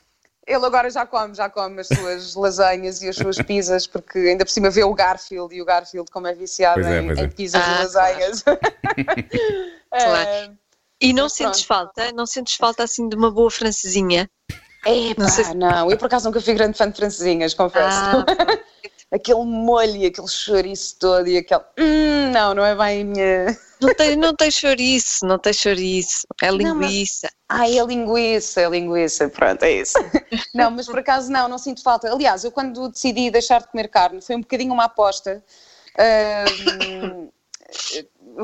[0.47, 4.45] Ele agora já come, já come as suas lasanhas e as suas pizzas, porque ainda
[4.45, 7.23] por cima vê o Garfield e o Garfield, como é viciado é, em, é.
[7.23, 8.43] em, pizzas ah, e lasanhas.
[8.43, 8.59] Claro.
[9.89, 10.64] claro.
[11.01, 12.11] E não sentes falta?
[12.13, 14.29] Não sentes falta assim de uma boa francesinha?
[14.85, 15.53] Epá, não, se...
[15.55, 17.97] não, eu por acaso nunca fui grande fã de francesinhas, confesso.
[17.97, 18.25] Ah,
[19.11, 21.61] aquele molho e aquele chouriço todo e aquele.
[21.79, 23.57] Hum, não, não é bem a minha.
[23.81, 26.25] Não tem, não tem chouriço, não tem chouriço.
[26.41, 27.27] É linguiça.
[27.49, 27.65] Não, mas...
[27.67, 29.99] Ah, é linguiça, é linguiça, pronto, é isso.
[30.55, 32.09] não, mas por acaso não, não sinto falta.
[32.09, 35.43] Aliás, eu quando decidi deixar de comer carne, foi um bocadinho uma aposta.
[35.99, 37.29] Uh,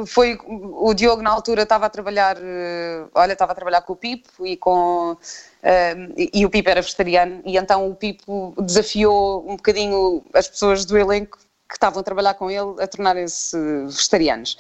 [0.06, 3.96] foi o Diogo na altura estava a trabalhar, eh, olha, estava a trabalhar com o
[3.96, 9.56] Pipo e com uh, e o Pipo era vegetariano e então o Pipo desafiou um
[9.56, 14.58] bocadinho as pessoas do elenco que estavam a trabalhar com ele a tornarem-se vegetarianos.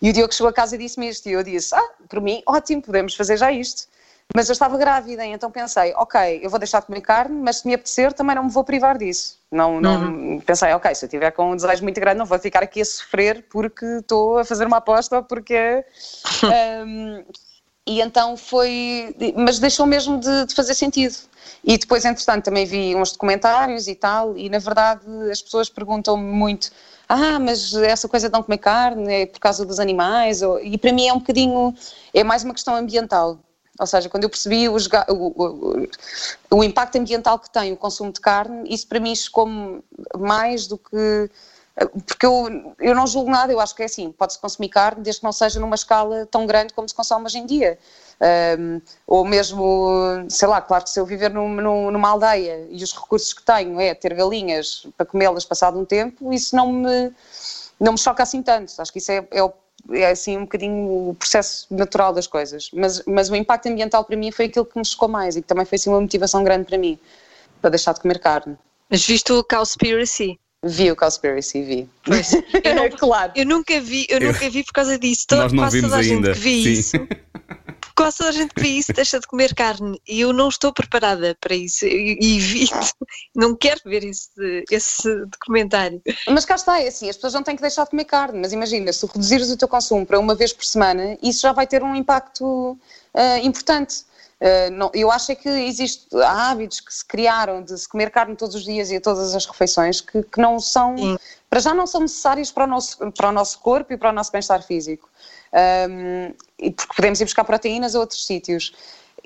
[0.00, 2.42] E o Diogo chegou a casa e disse-me isto e eu disse, ah, por mim,
[2.46, 3.88] ótimo, podemos fazer já isto.
[4.34, 7.66] Mas eu estava grávida, então pensei, ok, eu vou deixar de comer carne, mas se
[7.66, 9.38] me apetecer também não me vou privar disso.
[9.50, 10.40] Não, não uhum.
[10.40, 12.84] pensei, ok, se eu tiver com um desejo muito grande, não vou ficar aqui a
[12.84, 15.84] sofrer porque estou a fazer uma aposta ou porque.
[16.86, 17.22] um,
[17.86, 19.14] e então foi.
[19.36, 21.14] Mas deixou mesmo de, de, fazer sentido.
[21.62, 26.24] E depois, entretanto, também vi uns documentários e tal, e na verdade as pessoas perguntam-me
[26.24, 26.70] muito.
[27.06, 30.40] Ah, mas essa coisa de não comer carne é por causa dos animais?
[30.62, 31.74] E para mim é um bocadinho.
[32.14, 33.38] É mais uma questão ambiental
[33.78, 34.76] ou seja, quando eu percebi o,
[35.08, 35.86] o,
[36.50, 39.48] o, impacto ambiental que tem o consumo de carne, isso para mim chegou
[40.18, 41.30] mais do que.
[42.06, 45.20] Porque eu, eu não julgo nada, eu acho que é assim: pode-se consumir carne desde
[45.20, 47.78] que não seja numa escala tão grande como se consome hoje em dia.
[48.58, 52.84] Um, ou mesmo, sei lá, claro que se eu viver num, num, numa aldeia e
[52.84, 57.10] os recursos que tenho é ter galinhas para comê-las passado um tempo, isso não me,
[57.80, 58.70] não me choca assim tanto.
[58.78, 59.52] Acho que isso é, é o
[59.90, 62.70] é assim um bocadinho o processo natural das coisas.
[62.72, 65.48] Mas, mas o impacto ambiental para mim foi aquilo que me chocou mais e que
[65.48, 66.98] também foi assim uma motivação grande para mim,
[67.60, 68.56] para deixar de comer carne.
[68.88, 70.38] Mas viste o Cowspiracy?
[70.64, 71.90] Vi o Cowspiracy, vi.
[72.04, 72.42] Pois, eu,
[72.76, 73.32] não, claro.
[73.34, 75.26] eu nunca vi, eu nunca vi por causa disso.
[75.32, 76.32] Nós não quase vimos toda a gente ainda.
[76.32, 76.72] que vi Sim.
[76.72, 76.96] isso.
[77.96, 80.72] Quase toda a gente que vê isso deixa de comer carne e eu não estou
[80.72, 82.74] preparada para isso e evito,
[83.34, 86.00] não quero ver esse, esse documentário.
[86.28, 88.52] Mas cá está, é assim, as pessoas não têm que deixar de comer carne, mas
[88.52, 91.82] imagina, se reduzires o teu consumo para uma vez por semana, isso já vai ter
[91.82, 92.78] um impacto
[93.14, 94.04] ah, importante.
[94.42, 98.10] Ah, não- eu acho é que existe, há hábitos que se criaram de se comer
[98.10, 101.16] carne todos os dias e a todas as refeições que, que não são, Sim.
[101.48, 104.12] para já não são necessários para o nosso, para o nosso corpo e para o
[104.12, 105.08] nosso bem-estar físico.
[106.58, 108.72] E porque podemos ir buscar proteínas a outros sítios.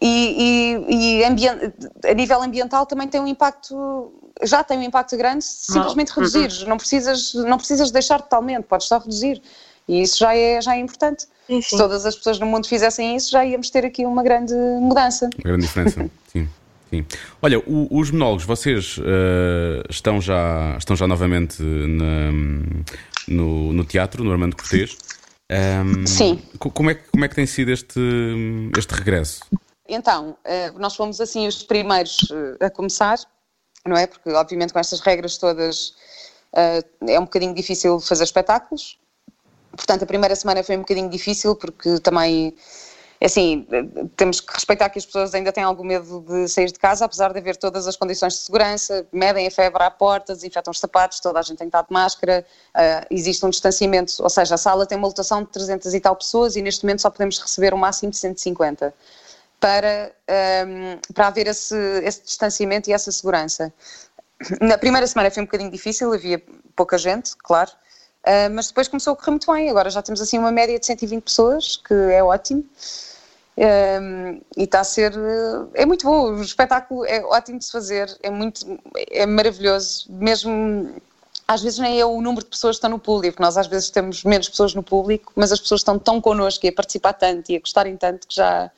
[0.01, 4.13] E, e- e a nível ambiental também tem um impacto,
[4.43, 5.85] já tem um impacto grande se Mal.
[5.85, 6.63] simplesmente reduzires.
[6.65, 9.41] Não precisas, não precisas deixar totalmente, podes só reduzir.
[9.89, 11.27] E isso já é, já é importante.
[11.47, 14.53] Sim, Se todas as pessoas no mundo fizessem isso, já íamos ter aqui uma grande
[14.81, 15.27] mudança.
[15.37, 16.11] Uma grande diferença.
[16.33, 16.49] sim,
[16.91, 17.07] sim.
[17.41, 22.33] Olha, o- os monólogos, vocês eh, estão, já, estão já novamente na-
[23.29, 24.99] no, no teatro, no Armando Cortês.
[25.51, 26.43] Ahm, Sim.
[26.59, 28.01] co- Como é, que- como é que tem sido este,
[28.77, 29.41] este regresso?
[29.89, 32.29] Então, eh, nós fomos assim os primeiros
[32.61, 33.19] eh, a começar,
[33.85, 34.07] não é?
[34.07, 35.95] Porque, obviamente, com estas regras todas
[36.53, 38.99] eh, é um bocadinho difícil fazer espetáculos.
[39.71, 42.57] Portanto, a primeira semana foi um bocadinho difícil, porque também,
[43.25, 43.85] assim, eh,
[44.17, 47.33] temos que respeitar que as pessoas ainda têm algum medo de sair de casa, apesar
[47.33, 51.21] de haver todas as condições de segurança, medem a febre à porta, desinfetam os sapatos,
[51.21, 54.59] toda a gente tem que estar de máscara, eh, existe um distanciamento, ou seja, a
[54.59, 57.73] sala tem uma lotação de 300 e tal pessoas e neste momento só podemos receber
[57.73, 58.93] o máximo de 150
[59.59, 63.73] para, ehm, para haver esse, esse distanciamento e essa segurança.
[64.61, 66.43] Na primeira semana foi um bocadinho difícil, havia
[66.75, 67.71] pouca gente, claro,
[68.27, 69.71] ah, mas depois começou a correr muito bem.
[69.71, 72.65] Agora já temos assim uma média de 120 pessoas, que é ótimo.
[73.57, 75.13] Ehm, e está a ser.
[75.17, 78.61] eh, É muito bom, o espetáculo é ótimo de se fazer, é muito.
[79.11, 80.95] é maravilhoso, mesmo.
[81.49, 83.89] Às vezes nem é o número de pessoas que estão no público, nós às vezes
[83.89, 87.51] temos menos pessoas no público, mas as pessoas estão tão connosco e a participar tanto
[87.53, 88.69] e a gostarem tanto que já,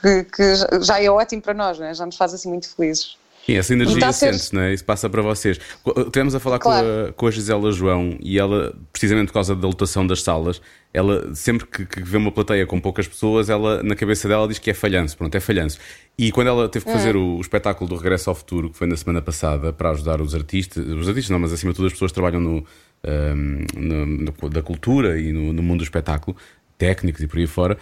[0.00, 1.92] que, que já- já é ótimo para nós, né?
[1.94, 3.16] já nos faz assim muito felizes.
[3.48, 4.74] Sim, essa energia ser- sente-se, não é?
[4.74, 5.58] Isso passa para vocês.
[5.82, 6.86] Co- Tivemos a falar Claro.
[6.86, 10.60] com, a, com a Gisela João e ela, precisamente por causa da lotação das salas,
[10.92, 14.58] ela sempre que, que vê uma plateia com poucas pessoas, ela na cabeça dela diz
[14.58, 15.16] que é falhanço.
[15.16, 15.78] Pronto, é falhanço.
[16.18, 18.86] E quando ela teve que fazer o, o espetáculo do Regresso ao Futuro, que foi
[18.86, 21.92] na semana passada, para ajudar os artistas, os artistas não, mas acima de tudo as
[21.92, 22.66] pessoas que trabalham no,
[23.02, 26.36] ahm, no- no- da cultura e no, no mundo do espetáculo,
[26.76, 27.78] técnicos e por aí fora.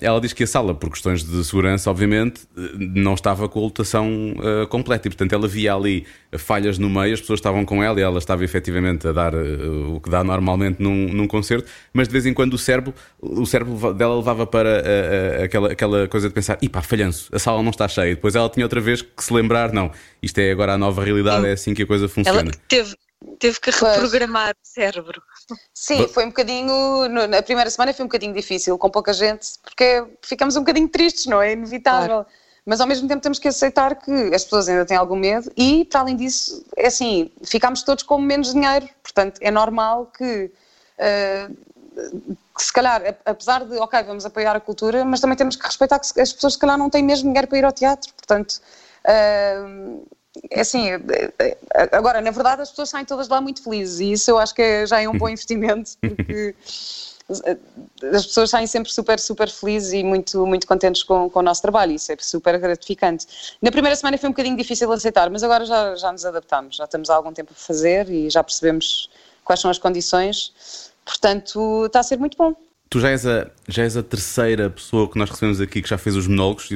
[0.00, 3.62] Ela diz que a sala, por questões de segurança, obviamente, eh, não estava com a
[3.62, 6.06] lotação eh, completa e, portanto, ela via ali
[6.38, 9.38] falhas no meio, as pessoas estavam com ela e ela estava efetivamente a dar eh,
[9.94, 13.44] o que dá normalmente num, num concerto, mas de vez em quando o cérebro, o
[13.44, 14.82] cérebro dela levava para
[15.44, 18.14] aquela, aquela coisa de pensar: e pá, falhanço, a sala não está cheia.
[18.14, 19.90] Depois ela tinha outra vez que se lembrar: não,
[20.22, 22.50] isto é agora a nova realidade, é assim que a coisa Ela funciona.
[22.68, 22.94] teve,
[23.38, 23.92] teve que Pois.
[23.94, 25.20] reprogramar o cérebro.
[25.74, 27.08] Sim, foi um bocadinho.
[27.08, 31.26] Na primeira semana foi um bocadinho difícil, com pouca gente, porque ficamos um bocadinho tristes,
[31.26, 31.52] não é?
[31.52, 32.26] Inevitável.
[32.66, 35.84] Mas ao mesmo tempo temos que aceitar que as pessoas ainda têm algum medo e,
[35.86, 38.88] para além disso, é assim, ficámos todos com menos dinheiro.
[39.02, 40.50] Portanto, é normal que.
[40.98, 41.48] ah,
[42.56, 45.98] que se calhar, apesar de, ok, vamos apoiar a cultura, mas também temos que respeitar
[45.98, 48.12] que as pessoas, se calhar, não têm mesmo dinheiro para ir ao teatro.
[48.14, 48.60] Portanto,
[49.04, 49.56] é
[50.54, 51.56] assim, eh, eh,
[51.92, 54.62] agora, na verdade, as pessoas saem todas lá muito felizes e isso eu acho que
[54.62, 56.54] é- já é um bom investimento, porque
[57.44, 57.56] eh,
[58.14, 61.62] as pessoas saem sempre super, super felizes e muito, muito contentes com, com o nosso
[61.62, 63.26] trabalho, isso é super gratificante.
[63.60, 66.76] Na primeira semana foi um bocadinho difícil de aceitar, mas agora já, já nos adaptamos,
[66.76, 69.10] já estamos há algum tempo a fazer e já percebemos
[69.44, 72.54] quais são as condições, portanto, está a ser muito bom.
[72.88, 75.96] Tu já és, a, já és a terceira pessoa que nós recebemos aqui que já
[75.96, 76.68] fez os monólogos.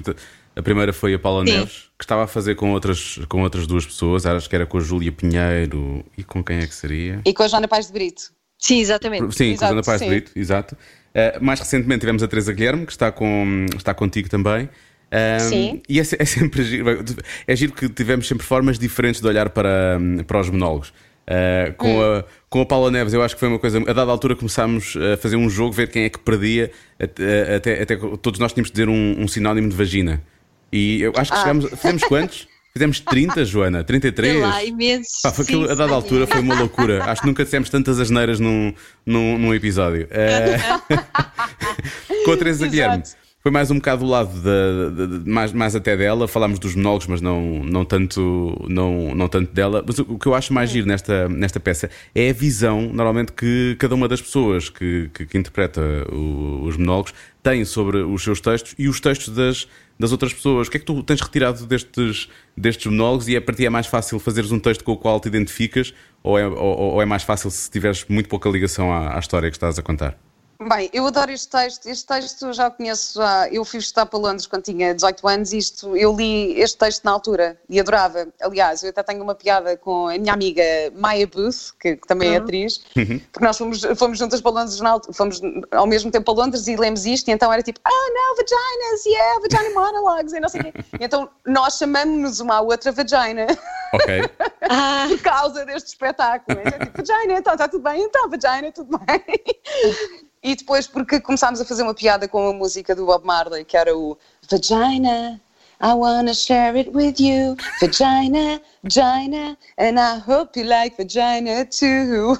[0.57, 1.53] A primeira foi a Paula Sim.
[1.53, 4.25] Neves, que estava a fazer com outras, com outras duas pessoas.
[4.25, 7.21] Acho que era com a Júlia Pinheiro e com quem é que seria?
[7.25, 8.33] E com a Joana Paz de Brito.
[8.59, 9.35] Sim, exatamente.
[9.35, 10.11] Sim, com a Exato, Joana Paz de sim.
[10.11, 10.75] Brito, exato.
[10.75, 14.69] Uh, mais recentemente tivemos a Teresa Guilherme, que está, com, está contigo também.
[15.13, 15.83] Um, Sim.
[15.89, 17.05] E é, é sempre giro,
[17.47, 20.89] é giro que tivemos sempre formas diferentes de olhar para, para os monólogos.
[20.89, 22.03] Uh, com, Hum.
[22.03, 23.79] a, com a Paula Neves, eu acho que foi uma coisa.
[23.79, 27.83] A dada altura começámos a fazer um jogo, ver quem é que perdia, até, até,
[27.83, 30.21] até que todos nós tínhamos de dizer um, um sinónimo de vagina.
[30.77, 31.41] E eu acho que Ah.
[31.43, 31.71] chegámos.
[31.71, 32.49] Fizemos quantos?
[32.75, 33.85] Fizemos 30, Joana?
[33.85, 34.33] 33?
[34.33, 35.21] Sei lá, imensos.
[35.23, 37.05] Pá, foi aquilo, Sim, a dada altura foi uma loucura.
[37.05, 38.75] Acho que nunca dissemos tantas asneiras num,
[39.07, 40.09] num, num episódio.
[40.11, 40.59] Eh,
[42.25, 42.67] com a Teresa.
[42.67, 43.05] Guilherme.
[43.47, 46.27] Foi mais um bocado do lado da, da- de- mais, mais até dela.
[46.27, 49.85] Falámos dos monólogos, mas não, não, tanto, não, não tanto dela.
[49.87, 53.33] Mas o, o que eu acho mais giro nesta, nesta peça é a visão, normalmente,
[53.33, 58.23] que cada uma das pessoas que, que, que interpreta o- os monólogos tem sobre os
[58.25, 59.69] seus textos e os textos das,
[60.01, 60.67] das outras pessoas.
[60.67, 63.71] O que é que tu tens retirado destes, destes monólogos e é para ti é
[63.71, 65.93] mais fácil fazeres um texto com o qual te identificas
[66.23, 66.57] ou é, ou,
[66.95, 69.83] ou é mais fácil se tiveres muito pouca ligação à, à história que estás a
[69.83, 70.24] contar?
[70.61, 71.87] Bem, eu adoro este texto.
[71.87, 73.19] Este texto eu já o conheço.
[73.19, 75.53] Já, eu fui estudar para Londres quando tinha 18 anos.
[75.53, 78.29] e Isto, eu li este texto na altura e adorava.
[78.41, 80.63] Aliás, eu até tenho uma piada com a minha amiga
[80.95, 82.79] Maya Booth, que, que também é atriz,
[83.33, 85.41] porque nós fomos, fomos juntas para Londres, na altura, fomos
[85.73, 87.29] ao mesmo tempo para Londres e lemos isto.
[87.29, 90.73] E então era tipo, ah, não, vaginas, yeah, vagina monologues, e não sei o quê.
[91.01, 93.47] E então nós chamamos-nos uma à outra vagina
[93.95, 94.31] Ok.
[94.67, 96.59] Ah, por causa deste espetáculo.
[96.59, 99.23] Então, tipo, vagina, então está tudo bem, então, vagina, tudo bem.
[100.45, 103.79] E depois porque começámos a fazer uma piada com a música do Bob Marley, que
[103.79, 104.15] era o
[104.51, 105.41] Vagina,
[105.81, 107.57] I wanna share it with you.
[107.81, 112.37] Vagina, vagina, and I hope you like vagina too.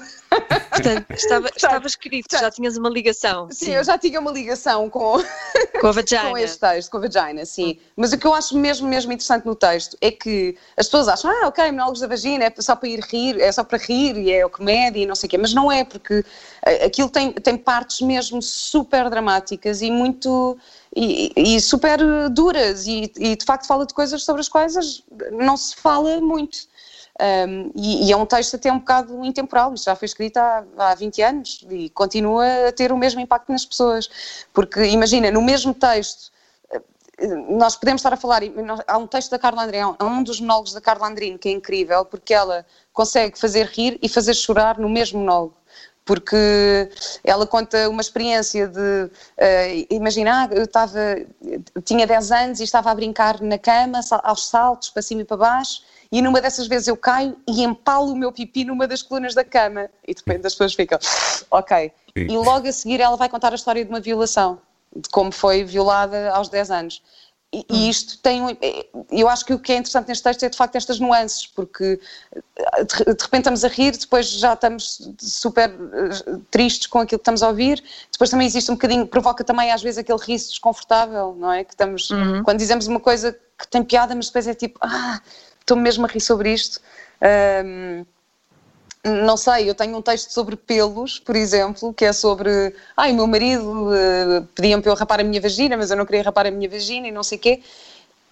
[0.69, 4.89] portanto, estava, estava escrito, já tinhas uma ligação Sim, sim, eu já tinha uma ligação
[4.89, 5.17] com,
[5.81, 6.29] com a vagina.
[6.29, 7.79] com este texto, com a vagina, sim.
[7.95, 11.31] Mas o que eu acho mesmo, mesmo interessante no texto é que as pessoas acham,
[11.31, 14.31] ah, ok, monólogos da vagina é só para ir rir, é só para rir e
[14.31, 16.23] é o comédia e não sei o quê, mas não é, porque
[16.65, 20.57] eh, aquilo tem, tem partes mesmo super dramáticas e muito.
[20.97, 25.57] E, e super duras, e, e de facto fala de coisas sobre as quais não
[25.57, 26.34] se fala muito.
[26.37, 30.65] Um, e, e é um texto até um bocado intemporal, isto já foi escrito há,
[30.77, 34.45] há 20 anos e continua a ter o mesmo impacto nas pessoas.
[34.53, 36.31] Porque imagina, no mesmo texto,
[36.69, 36.81] eh,
[37.49, 38.41] nós podemos estar a falar,
[38.85, 41.51] há um texto da Carla Andrino, há um dos monólogos da Carla Andrino que é
[41.53, 45.55] incrível, porque ela consegue fazer rir e fazer chorar no mesmo monólogo.
[46.03, 46.89] Porque
[47.23, 49.09] ela conta uma experiência de.
[49.37, 50.99] eh, imagina, ah, eu estava.
[51.83, 55.37] tinha 10 anos e estava a brincar na cama, aos saltos, para cima e para
[55.37, 55.81] baixo,
[56.15, 59.43] e numa dessas vezes eu caio e empalo o meu pipi numa das colunas da
[59.43, 59.89] cama.
[60.07, 60.97] E de repente as pessoas ficam,
[61.51, 61.91] ok.
[62.17, 62.23] Sim.
[62.23, 64.57] E logo a seguir ela vai contar a história de uma violação,
[64.95, 67.01] de como foi violada aos 10 anos.
[67.53, 70.47] E, e isto tem eh, eu acho que o que é interessante neste texto é
[70.47, 71.99] de facto estas nuances, porque
[72.55, 77.23] de, de repente estamos a rir, depois já estamos super eh, tristes com aquilo que
[77.23, 81.35] estamos a ouvir, depois também existe um bocadinho, provoca também às vezes aquele riso desconfortável,
[81.37, 81.65] não é?
[81.65, 82.07] Que estamos,
[82.45, 85.21] quando dizemos uma coisa que tem piada, mas depois é tipo, ah,
[85.65, 86.79] estou mesmo a rir sobre isto.
[87.19, 88.05] Ahm,
[89.03, 92.73] não sei, eu tenho um texto sobre pelos, por exemplo, que é sobre.
[92.95, 96.05] Ai, o meu marido eh, pediam para eu rapar a minha vagina, mas eu não
[96.05, 97.61] queria rapar a minha vagina e não sei o quê.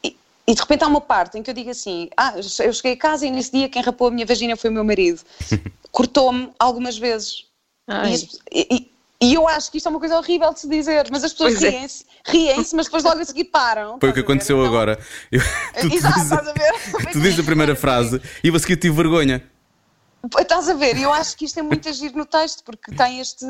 [0.04, 0.18] E,
[0.48, 2.98] e de repente há uma parte em que eu digo assim: Ah, eu cheguei a
[2.98, 5.22] casa e nesse dia quem rapou a minha vagina foi o meu marido.
[5.92, 7.46] Cortou-me algumas vezes.
[8.52, 8.93] E, e-
[9.26, 11.62] e- eu acho que isto é uma coisa horrível de se dizer, mas as pessoas
[11.64, 11.70] é.
[11.70, 13.98] riem-se, riem-se, mas depois logo a seguir param.
[14.00, 15.00] Foi o que aconteceu Então- agora.
[15.32, 15.40] Eu-
[15.80, 16.74] tu, Exato, dizes, estás a ver?
[17.14, 19.44] tu dizes a primeira frase e eu a seguir tive vergonha.
[20.40, 20.96] Estás a ver?
[20.98, 23.46] E eu acho que isto é muito agir no texto, porque tem este.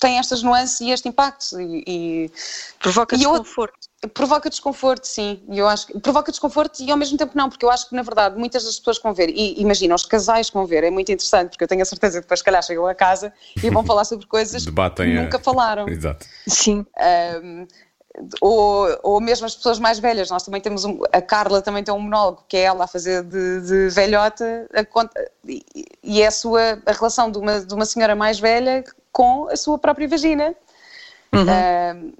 [0.00, 1.60] tem estas nuances e este impacto.
[1.60, 2.30] E, e
[2.78, 3.88] Provoca E eu- desconforto.
[4.08, 5.42] Provoca desconforto, sim.
[5.48, 8.02] Eu acho que provoca desconforto e ao mesmo tempo não, porque eu acho que na
[8.02, 10.90] verdade muitas das pessoas que vão ver, e imagina, os casais que vão ver, é
[10.90, 13.32] muito interessante, porque eu tenho a certeza que depois, se calhar, chegam a casa
[13.62, 15.88] e vão falar sobre coisas Debatem que a- nunca falaram.
[15.88, 16.26] Exato.
[16.46, 16.84] Sim.
[17.42, 17.66] Um,
[18.40, 21.92] ou, ou mesmo as pessoas mais velhas, nós também temos um, a Carla também tem
[21.92, 25.64] um monólogo que é ela a fazer de, de velhota a conta, e,
[26.02, 29.56] e é a sua a relação de uma, de uma senhora mais velha com a
[29.56, 30.54] sua própria vagina.
[31.40, 32.12] Um,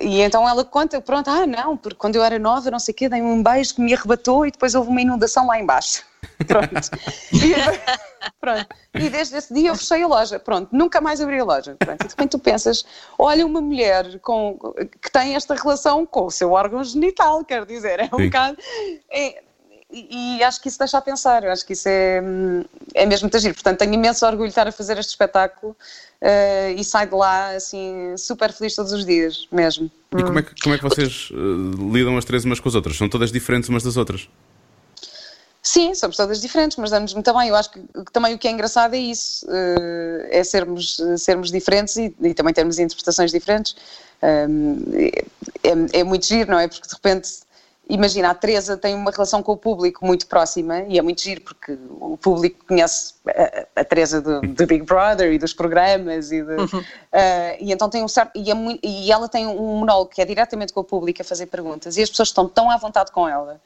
[0.00, 2.96] e então ela conta, pronto, ah não, porque quando eu era nova, não sei o
[2.96, 6.04] quê, dei um beijo que me arrebatou e depois houve uma inundação lá embaixo.
[6.46, 6.90] Pronto.
[7.32, 7.54] E,
[8.40, 8.66] pronto.
[8.94, 10.38] e desde esse dia eu fechei a loja.
[10.38, 11.76] Pronto, nunca mais abri a loja.
[11.78, 12.02] Pronto.
[12.02, 12.84] E de repente tu pensas,
[13.18, 14.58] olha uma mulher com,
[15.00, 18.24] que tem esta relação com o seu órgão genital, quer dizer, é um Sim.
[18.26, 18.58] bocado...
[19.10, 19.42] é-
[19.92, 22.22] e, e acho que isso deixa a pensar, eu acho que isso é,
[22.94, 23.52] é mesmo muito agir.
[23.52, 25.76] Portanto, tenho imenso orgulho de estar a fazer este espetáculo
[26.20, 29.90] eh, e saio de lá assim super feliz todos os dias, mesmo.
[30.16, 32.74] E como é, que, como é que vocês eh, lidam as três umas com as
[32.74, 32.96] outras?
[32.96, 34.28] São todas diferentes umas das outras?
[35.62, 37.48] Sim, somos todas diferentes, mas damos muito bem.
[37.48, 37.82] Eu acho que,
[38.12, 42.54] também o que é engraçado é isso, eh, é sermos, sermos diferentes e, e também
[42.54, 43.74] termos interpretações diferentes.
[44.22, 44.82] Um,
[45.62, 46.68] é, é muito giro, não é?
[46.68, 47.30] Porque de repente,
[47.94, 51.40] imagina, a Teresa tem uma relação com o público muito próxima e é muito giro
[51.42, 56.42] porque o público conhece a, a Teresa do, do Big Brother e dos programas e,
[56.42, 56.56] de,
[57.12, 60.22] eh, e então tem um certo e, é muito- e ela tem um monólogo que
[60.22, 63.12] é diretamente com o público a fazer perguntas e as pessoas estão tão à vontade
[63.12, 63.60] com ela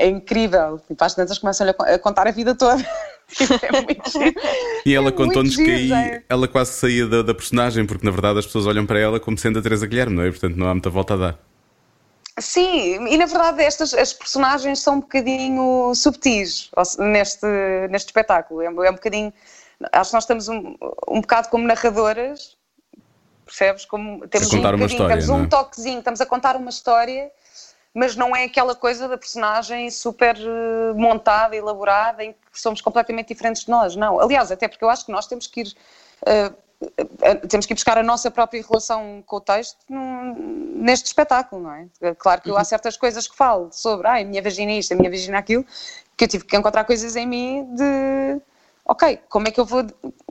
[0.00, 0.80] é incrível.
[0.86, 2.80] Tipo, às tantas começam a, contar a vida toda.
[3.62, 4.32] é muito giro.
[4.86, 6.22] E ela É contou-nos que aí é.
[6.28, 9.36] ela quase saía da, da personagem, porque na verdade as pessoas olham para ela como
[9.36, 10.30] sendo a Teresa Guilherme, não é?
[10.30, 11.47] Portanto, não há muita volta a dar.
[12.40, 17.46] Sim, e na verdade estas as personagens são um bocadinho subtis neste,
[17.90, 18.62] neste espetáculo.
[18.62, 19.32] É, é um bocadinho.
[19.92, 20.76] Acho que nós estamos um,
[21.08, 22.56] um bocado como narradoras,
[23.44, 23.84] percebes?
[23.84, 25.42] Como, temos contar um uma história, temos não é?
[25.42, 27.30] um toquezinho, estamos a contar uma história,
[27.94, 33.28] mas não é aquela coisa da personagem super eh, montada, elaborada, em que somos completamente
[33.28, 33.96] diferentes de nós.
[33.96, 34.20] Não.
[34.20, 35.74] Aliás, até porque eu acho que nós temos que ir.
[36.26, 36.52] eh,
[37.48, 42.14] temos que ir buscar a nossa própria relação com o texto neste espetáculo, não é?
[42.16, 44.96] Claro que eu há certas coisas que falo sobre, a minha vagina é isto, a
[44.96, 45.66] minha vagina é aquilo,
[46.16, 48.40] que eu tive que encontrar coisas em mim de,
[48.84, 49.84] ok, como é que eu vou,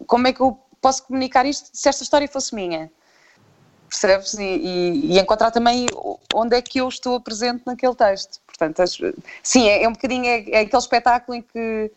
[0.05, 2.89] como é que eu posso comunicar isto se esta história fosse minha?
[3.89, 4.33] Percebes?
[4.33, 5.85] E, e- e encontrar também
[6.33, 8.39] onde é que eu estou presente naquele texto.
[8.45, 8.83] Portanto,
[9.43, 11.91] sim, é, é um bocadinho, é, é aquele espetáculo em que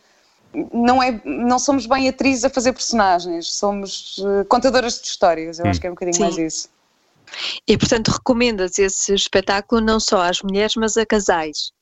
[0.73, 5.59] não, é, não somos bem atrizes a fazer personagens, somos eh, contadoras de histórias.
[5.59, 6.23] Eu acho que é um bocadinho Sim.
[6.23, 6.69] mais isso.
[7.67, 11.73] E portanto recomendas esse espetáculo não só às mulheres, mas a casais.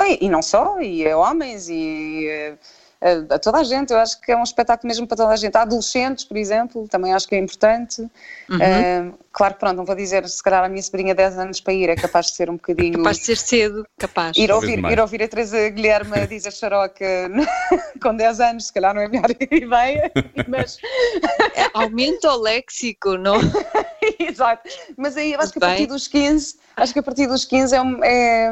[0.00, 2.58] E, e não só, e a homens, e eh,
[3.00, 3.92] a, a toda a gente.
[3.92, 5.56] Eu acho que é um espetáculo mesmo para toda a gente.
[5.56, 8.00] Há adolescentes, por exemplo, também acho que é importante.
[8.48, 8.60] Uhum.
[8.60, 11.72] Eh, claro que pronto, não vou dizer se calhar a minha sobrinha 10 anos para
[11.72, 12.98] ir, é capaz de ser um bocadinho.
[12.98, 14.36] Capaz de ser cedo, capaz.
[14.36, 17.04] Ir ouvir, ir ouvir a Teresa Guilherme dizer xaroca
[18.02, 20.12] com 10 anos, se calhar não é a melhor ideia,
[20.48, 20.78] mas
[21.54, 23.38] É, Aumenta o léxico, não?
[24.38, 24.68] Exato.
[24.96, 27.74] Mas aí eu acho que a partir dos 15, acho que a partir dos 15
[27.74, 28.50] é, um- é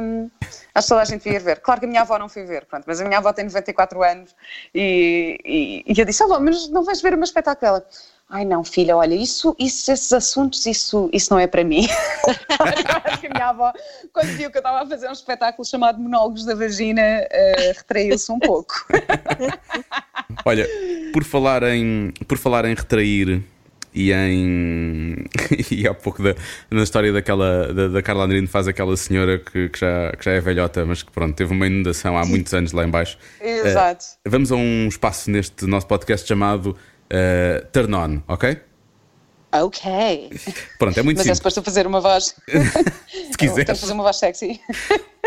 [0.74, 1.60] acho que toda a gente devia ver.
[1.60, 4.02] Claro que a minha avó não foi ver, pronto, mas a minha avó tem 94
[4.02, 4.34] anos
[4.74, 7.66] e, e, e eu disse, avó, mas não vais ver o meu espetáculo?
[7.68, 7.86] Ela,
[8.28, 11.86] ai não, filha, olha, isso, isso esses assuntos, isso, isso não é para mim.
[13.04, 13.72] acho que a minha avó,
[14.12, 18.30] quando viu que eu estava a fazer um espetáculo chamado Monólogos da Vagina, eh, retraiu-se
[18.32, 18.74] um pouco.
[20.44, 20.66] Olha,
[21.12, 23.42] por falar em, por falar em retrair
[23.96, 25.24] e em.
[25.72, 26.34] e há pouco da,
[26.70, 30.32] na história daquela, da, da Carla Andrino faz aquela senhora que, que já, que já
[30.32, 33.16] é velhota, mas que pronto, teve uma inundação há muitos anos lá em baixo.
[33.40, 34.04] Exato.
[34.26, 36.76] Vamos a um espaço neste nosso podcast chamado
[37.08, 38.58] eh, Turn On, ok?
[39.52, 40.30] Ok.
[40.78, 41.38] Pronto, é muito Mas é simples.
[41.38, 42.34] suposto eu fazer uma voz.
[42.46, 43.80] Se Tenho que quiseres.
[43.80, 44.60] fazer uma voz sexy.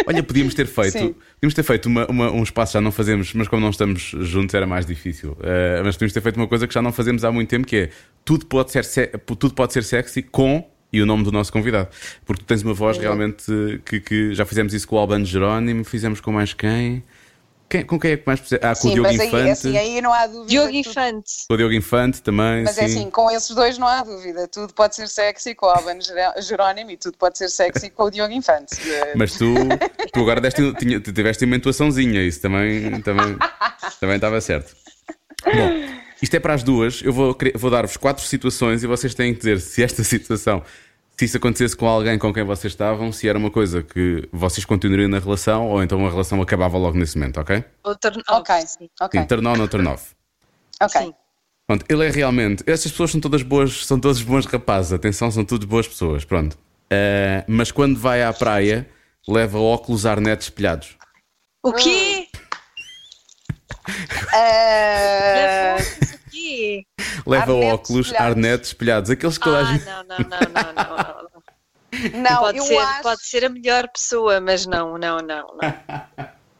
[0.05, 1.15] Olha, podíamos ter feito, Sim.
[1.35, 4.53] podíamos ter feito uma, uma- um espaço, já não fazemos, mas como não estamos juntos
[4.53, 5.35] era mais difícil.
[5.41, 7.75] Eh, mas podíamos ter feito uma coisa que já não fazemos há muito tempo, que
[7.75, 7.89] é
[8.23, 11.87] tudo pode ser, se- tudo pode ser sexy com e o nome do nosso convidado.
[12.25, 15.25] Porque tu tens uma voz realmente eh, que, que já fizemos isso com o Albano
[15.25, 17.03] Jerónimo, fizemos com mais quem?
[17.69, 18.65] Quem- com quem é que mais fizemos?
[18.65, 19.49] Ah, com o Sim, Diogo mas aí, Infante.
[19.51, 20.45] assim, aí não há dúvida.
[20.47, 21.31] Diogo Infante.
[21.47, 22.63] Com o Diogo Infante também.
[22.63, 22.81] Mas sim.
[22.81, 24.47] é assim, com esses dois não há dúvida.
[24.47, 28.03] Tudo pode ser sexy com o Alban Jer- Jerónimo e tudo pode ser sexy com
[28.03, 28.75] o Diogo Infante.
[29.15, 29.53] Mas tu,
[30.11, 33.37] tu agora deste, tinha, tu tiveste uma intuaçãozinha, isso também, também,
[33.99, 34.75] também estava certo.
[35.45, 37.01] Bom, isto é para as duas.
[37.03, 40.63] Eu vou, vou dar-vos quatro situações e vocês têm que dizer se esta situação,
[41.19, 44.63] se isso acontecesse com alguém com quem vocês estavam, se era uma coisa que vocês
[44.63, 47.61] continuariam na relação ou então a relação acabava logo nesse momento, ok?
[47.83, 48.89] Outro Ok, Sim.
[49.01, 50.15] ok, Sim, turn on ou turn off.
[50.81, 51.01] ok.
[51.01, 51.13] Sim.
[51.67, 52.63] Pronto, ele é realmente.
[52.65, 56.57] Estas pessoas são todas boas, são todos bons rapazes, atenção, são todas boas pessoas, pronto.
[56.89, 58.89] Eh, mas quando vai à praia,
[59.27, 60.95] leva óculos arnetes espelhados.
[61.61, 62.27] O quê?
[62.29, 62.31] O
[63.91, 65.58] quê?
[67.25, 68.27] Leva Arnetes óculos, espelhados.
[68.37, 69.09] arnetes espelhados.
[69.09, 69.85] Aqueles que Ah, gente.
[69.85, 71.29] não, não, não, não, não, não,
[72.13, 72.21] não.
[72.21, 75.75] não, Pode, eu, ser, acho, pode ser a melhor pessoa, mas não, não, não, não.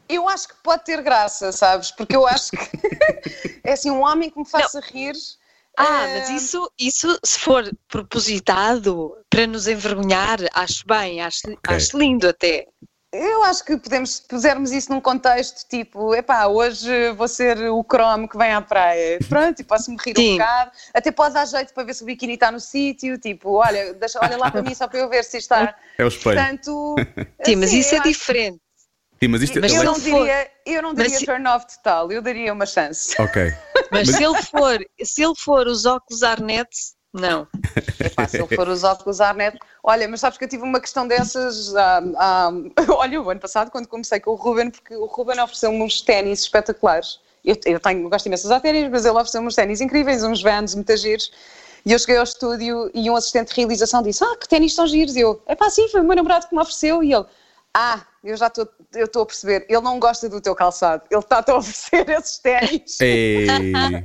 [0.08, 1.90] eu acho que pode ter graça, sabes?
[1.90, 2.58] Porque eu acho que
[3.64, 5.14] é assim, um homem que me faça rir.
[5.78, 11.96] Ah, eh, mas isso, isso, se for propositado para nos envergonhar, acho bem, acho, acho
[11.98, 12.66] lindo até.
[13.12, 17.82] Eu acho que podemos, se pusermos isso num contexto tipo, epá, hoje vou ser o
[17.82, 19.18] cromo que vem à praia.
[19.28, 20.32] Pronto, e posso-me rir um Sim.
[20.38, 20.70] bocado.
[20.94, 23.18] Até pode dar jeito para ver se o biquíni está no sítio.
[23.18, 25.74] Tipo, olha, deixa, olha lá para mim só para eu ver se está.
[25.98, 26.36] É o espelho.
[26.36, 26.94] Portanto.
[27.44, 28.60] Sim, mas assim, isso é acho- diferente.
[29.22, 31.46] Sim, mas isto Mas ele Eu é- não diria, eu não mas diria se- turn
[31.48, 33.20] off total, eu daria uma chance.
[33.20, 33.52] Ok.
[33.90, 36.70] Mas se ele for, se ele for os óculos Arnett,
[37.12, 37.46] não.
[38.04, 39.58] Epá, se ele for os óculos Arnet.
[39.82, 41.74] Olha, mas sabes que eu tive uma questão dessas.
[41.74, 42.52] há- há-
[42.96, 46.40] olha, o ano passado, quando comecei com o Ruben, porque o Ruben ofereceu-me uns ténis
[46.42, 47.18] espetaculares.
[47.44, 50.22] Eu, eu tenho, eu gosto imenso de usar ténis, mas ele ofereceu-me uns ténis incríveis,
[50.22, 51.32] uns vans muito giros.
[51.86, 54.86] E eu cheguei ao estúdio e um assistente de realização disse: Ah, que ténis tão
[54.86, 55.16] giros.
[55.16, 57.02] E eu, é pá, sim, foi o meu namorado que me ofereceu.
[57.02, 57.24] E ele,
[57.74, 61.20] ah, eu já estou eu estou a perceber, ele não gosta do teu calçado, ele
[61.20, 62.98] está-te a oferecer esses ténis.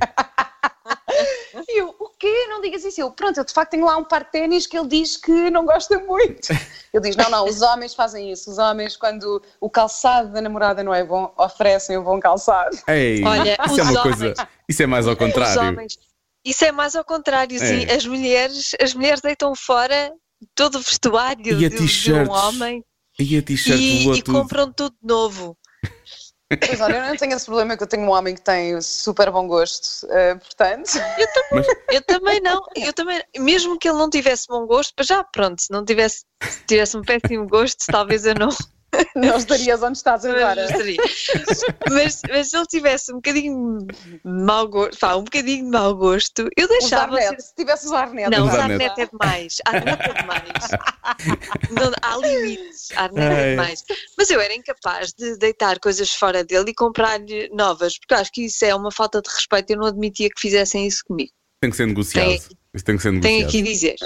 [1.68, 2.46] E eu, o quê?
[2.48, 3.00] Não digas isso.
[3.00, 5.50] Eu, pronto, eu de facto tenho lá um par de ténis que ele diz que
[5.50, 6.48] não gosta muito.
[6.94, 8.50] Ele diz: não, não, os homens fazem isso.
[8.50, 12.78] Os homens, quando o calçado da namorada não é bom, oferecem o bom calçado.
[12.88, 14.48] Ei, Olha, isso é uma homens- coisa.
[14.68, 15.60] Isso é mais ao Os contrário.
[15.60, 15.98] homens.
[16.44, 17.84] Isso é mais ao contrário, sim.
[17.86, 17.94] É.
[17.94, 20.12] As mulheres, as mulheres deitam fora
[20.54, 22.84] todo o vestuário E de, de um homem
[23.18, 25.56] E e, e compram tudo novo.
[26.48, 29.32] Pois olha, eu não tenho esse problema que eu tenho um homem que tem super
[29.32, 30.90] bom gosto, eh, portanto.
[31.90, 35.60] Eu também não, eu também, mesmo que ele não tivesse bom gosto, mas já pronto,
[35.60, 38.48] se não tivesse, se tivesse um péssimo gosto, talvez eu não,
[39.16, 40.66] Não estarias onde estás agora.
[41.90, 45.94] Mas, mas se ele tivesse um bocadinho de mau gosto, pá, um bocadinho de mau
[45.94, 47.16] gosto, eu deixava.
[47.38, 48.30] Se tivesse usar net.
[48.30, 48.78] Não, Usar usar net.
[48.78, 49.56] net é demais.
[49.66, 50.52] Há net é demais.
[51.70, 52.88] Não, há limites.
[52.96, 53.08] Ai.
[53.14, 53.84] é demais.
[54.18, 58.32] Mas eu era incapaz de deitar coisas fora dele e comprar-lhe novas, porque eu acho
[58.32, 59.70] que isso é uma falta de respeito.
[59.70, 61.30] Eu não admitia que fizessem isso comigo.
[61.60, 62.26] Tem que ser negociado.
[62.26, 62.40] Tem-
[62.76, 63.48] Isso tem que ser Tenho negociado.
[63.48, 63.96] aqui a dizer.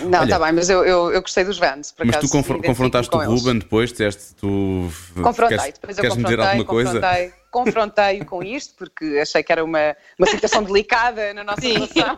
[0.08, 1.90] Não, está bem, mas eu, eu, eu gostei dos Vans.
[1.90, 3.40] Por Mas tu acaso, confr- identifico-me confrontaste com o eles.
[3.40, 4.88] Ruben depois, disseste tu.
[5.20, 7.00] Confrontei, queres, depois eu queres me dizer confrontei, alguma coisa?
[7.00, 11.72] confrontei, confrontei-o com isto, porque achei que era uma, uma situação delicada na nossa Sim.
[11.74, 12.16] relação.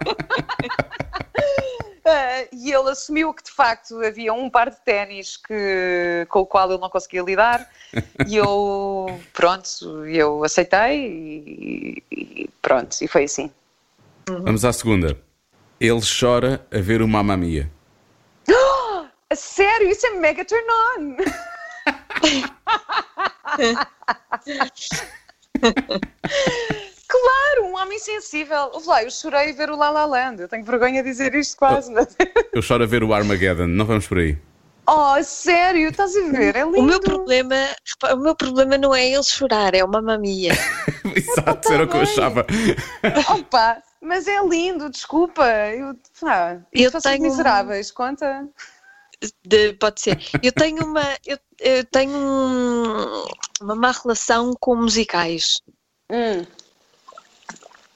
[2.04, 6.46] Ah, e ele assumiu que de facto havia um par de ténis que, com o
[6.46, 7.66] qual ele não conseguia lidar
[8.28, 9.66] e eu, pronto,
[10.06, 13.50] eu aceitei e, e pronto, e foi assim.
[14.28, 15.16] Vamos à segunda.
[15.80, 17.70] Ele chora a ver o Mamma Mia.
[19.28, 21.16] A sério, isso é mega turn on!
[27.08, 28.70] claro, um homem sensível.
[28.86, 30.42] Lá, eu chorei a ver o La La Land.
[30.42, 31.90] Eu tenho vergonha de dizer isto quase.
[31.92, 32.16] mas-
[32.52, 33.66] Eu choro a ver o Armageddon.
[33.66, 34.38] Não vamos por aí.
[34.88, 36.54] Oh, sério, estás a ver?
[36.54, 36.78] É lindo.
[36.78, 37.56] O meu problema,
[38.12, 40.52] o meu problema não é ele chorar, é uma mamia.
[41.12, 42.08] Exato, era o que eu bem.
[42.12, 42.46] achava.
[43.36, 45.44] Opa, mas é lindo, desculpa.
[45.46, 47.22] Eu, ah, Eu tenho...
[47.22, 48.48] miseráveis, conta.
[49.44, 50.18] De- pode ser.
[50.42, 53.26] Eu tenho uma, eu, eu tenho um-
[53.60, 55.60] uma má relação com musicais.
[56.10, 56.44] Hum.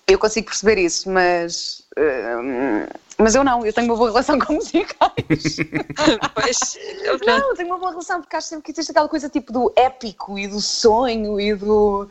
[0.07, 1.87] Eu consigo perceber isso, mas.
[1.97, 2.87] hum,
[3.19, 4.91] mas eu não, eu tenho uma boa relação com musicais.
[6.35, 6.79] Pois,
[7.27, 9.73] Não, eu tenho uma boa relação porque acho sempre que existe aquela coisa tipo do
[9.77, 12.11] épico e do sonho e do.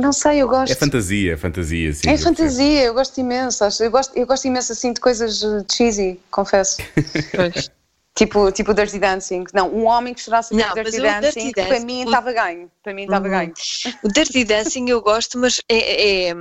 [0.00, 0.72] Não sei, eu gosto.
[0.72, 2.08] É fantasia, é fantasia, sim.
[2.08, 2.36] É eu percebo.
[2.36, 3.64] fantasia, eu gosto imenso.
[3.64, 6.78] acho- Eu gosto, eu gosto imenso assim de coisas uh, cheesy, confesso.
[7.34, 7.70] pois.
[8.16, 9.44] tipo, tipo Dirty Dancing.
[9.54, 12.04] Não, um homem que chorasse Não, mas Dirty o Dancing, Dirty para Dancing- mim o-
[12.06, 12.70] estava ganho.
[12.82, 13.30] Para mim estava Uhum.
[13.30, 13.52] ganho.
[14.02, 16.34] O Dirty Dancing eu gosto, mas é, é,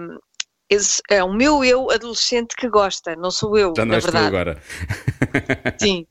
[0.69, 4.03] esse- é o meu eu adolescente que gosta, não sou eu, Já não na és
[4.05, 4.27] tu verdade.
[4.35, 4.61] agora.
[5.79, 6.07] Sim.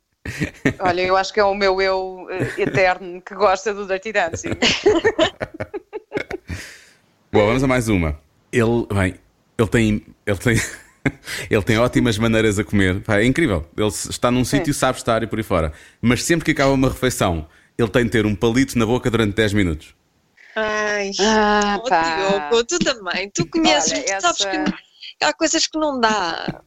[0.81, 4.51] Olha, eu acho que é o meu eu uh, eterno que gosta do Dirty Dancing.
[7.37, 8.19] Boa, vamos a mais uma.
[8.51, 9.15] Ele, bem,
[9.59, 10.07] ele tem.
[10.27, 10.57] Ele tem.
[11.49, 13.01] Ele tem ótimas maneiras a comer.
[13.01, 13.65] Pá, é incrível.
[13.77, 15.73] Ele está num sítio, sabe estar e por aí fora.
[16.03, 17.47] Mas sempre que acaba uma refeição,
[17.79, 19.95] ele tem de ter um palito na boca durante 10 minutos.
[20.57, 21.89] Ai, Ah, oh.
[22.51, 26.61] Diogo, tu também, tu conheces, Olha, tu sabes essa- que há coisas que não dá.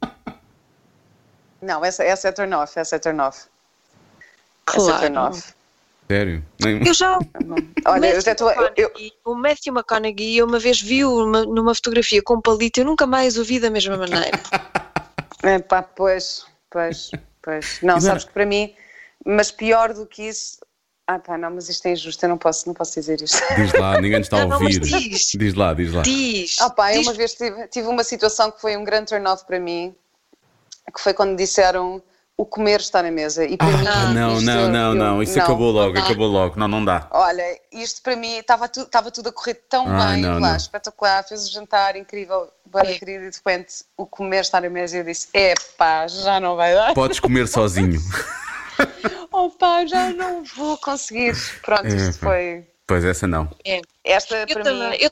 [1.62, 3.40] Não, essa, essa é turn off, essa é turn off.
[4.70, 5.00] Essa é Claro.
[5.02, 5.54] turn off.
[6.12, 6.44] Sério?
[6.86, 7.20] Eu já.
[7.86, 8.50] Olha, eu já estou.
[8.76, 8.92] eu-
[9.26, 13.38] O Matthew McConaughey, eu uma vez vi-o numa, numa fotografia com palito, eu nunca mais
[13.38, 14.32] o vi da mesma maneira.
[15.44, 17.12] É pá, pois, pois,
[17.44, 17.80] pois.
[17.84, 18.74] Não, E sabes não- que para mim,
[19.24, 20.58] mas pior do que isso.
[21.06, 23.38] Ah pá, não, mas isto é injusto, eu não posso, não posso dizer isto.
[23.56, 25.10] Diz lá, ninguém está a Não, não, mas ouvir.
[25.10, 25.32] diz.
[25.36, 26.02] Diz lá, diz lá.
[26.02, 26.56] Diz.
[26.60, 29.28] Ah pá, eu diz uma vez tive, tive uma situação que foi um grande turn
[29.28, 29.96] off para mim,
[30.92, 32.02] que foi quando disseram
[32.42, 33.44] o comer está na mesa.
[33.44, 35.22] E para mim, Ah, não, isto não, não, eu- não.
[35.22, 35.44] Isso não.
[35.44, 36.00] acabou logo, dá.
[36.00, 36.58] acabou logo.
[36.58, 37.06] Não, não dá.
[37.12, 40.50] Olha, isto para mim estava tu, estava tudo a correr tão Ai, bem, não, lá,
[40.52, 40.56] não.
[40.56, 42.98] espetacular, fez o jantar incrível, bem É.
[42.98, 46.40] querido, e de repente o comer está na mesa e eu disse: é pá, já
[46.40, 46.94] não vai dar.
[46.94, 48.00] Podes comer sozinho.
[49.32, 51.36] Oh pá, já não vou conseguir.
[51.62, 52.66] Pronto, É, isto foi.
[52.88, 53.50] Pois essa não.
[53.66, 53.82] É.
[54.04, 54.98] Esta Eu para também, mim.
[55.02, 55.12] eu,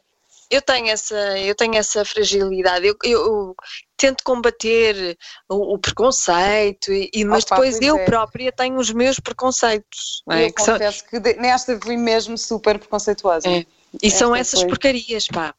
[0.50, 2.88] eu tenho essa, eu tenho essa fragilidade.
[2.88, 3.56] Eu, eu- eu
[3.98, 5.18] tento combater
[5.50, 8.06] o, o preconceito, e, e- mas Opa, depois pois eu é.
[8.06, 10.22] própria tenho os meus preconceitos.
[10.28, 10.46] não é?
[10.48, 13.48] Eu Que são- confesso que de- nesta fui mesmo super preconceituosa.
[13.50, 13.66] É.
[14.04, 14.70] e são Esta essas foi.
[14.70, 15.54] porcarias, pá.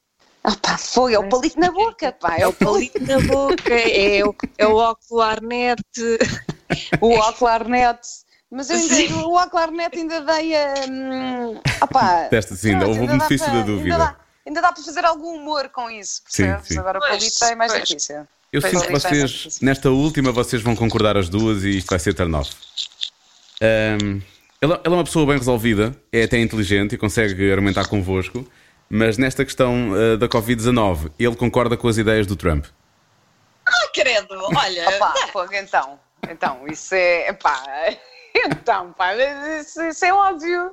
[0.45, 3.19] Ah pá, foi, é o palito na boca, pá, é É o o palito na
[3.21, 5.83] boca, é o, é o óculo net.
[7.01, 8.01] o Oclarnet.
[8.51, 10.75] Mas eu ainda, o Oclarnet ainda dei a.
[10.89, 14.17] Hum, opá, Teste assim, ainda houve o benefício da dúvida.
[14.49, 16.69] Ainda dá, para fazer algum humor com isso, percebes?
[16.69, 16.79] sim.
[16.79, 17.87] Agora o Pois, palito é mais pois.
[17.87, 18.27] difícil.
[18.51, 19.67] Eu Pois sinto que é, vocês, difícil.
[19.67, 22.51] nesta última, vocês vão concordar as duas e isto vai ser turn off.
[23.61, 24.23] Ahm,
[24.63, 28.51] ele, ele é uma pessoa bem resolvida, é até inteligente e consegue argumentar convosco,
[28.89, 32.65] mas nesta questão ah, da Covid-19, ele concorda com as ideias do Trump.
[33.93, 34.89] credo, olha.
[34.89, 36.01] Opa, fogo, então.
[36.29, 37.29] Então, isso é.
[37.29, 37.63] Epá,
[38.35, 39.15] então, pá,
[39.61, 40.73] isso, isso é óbvio.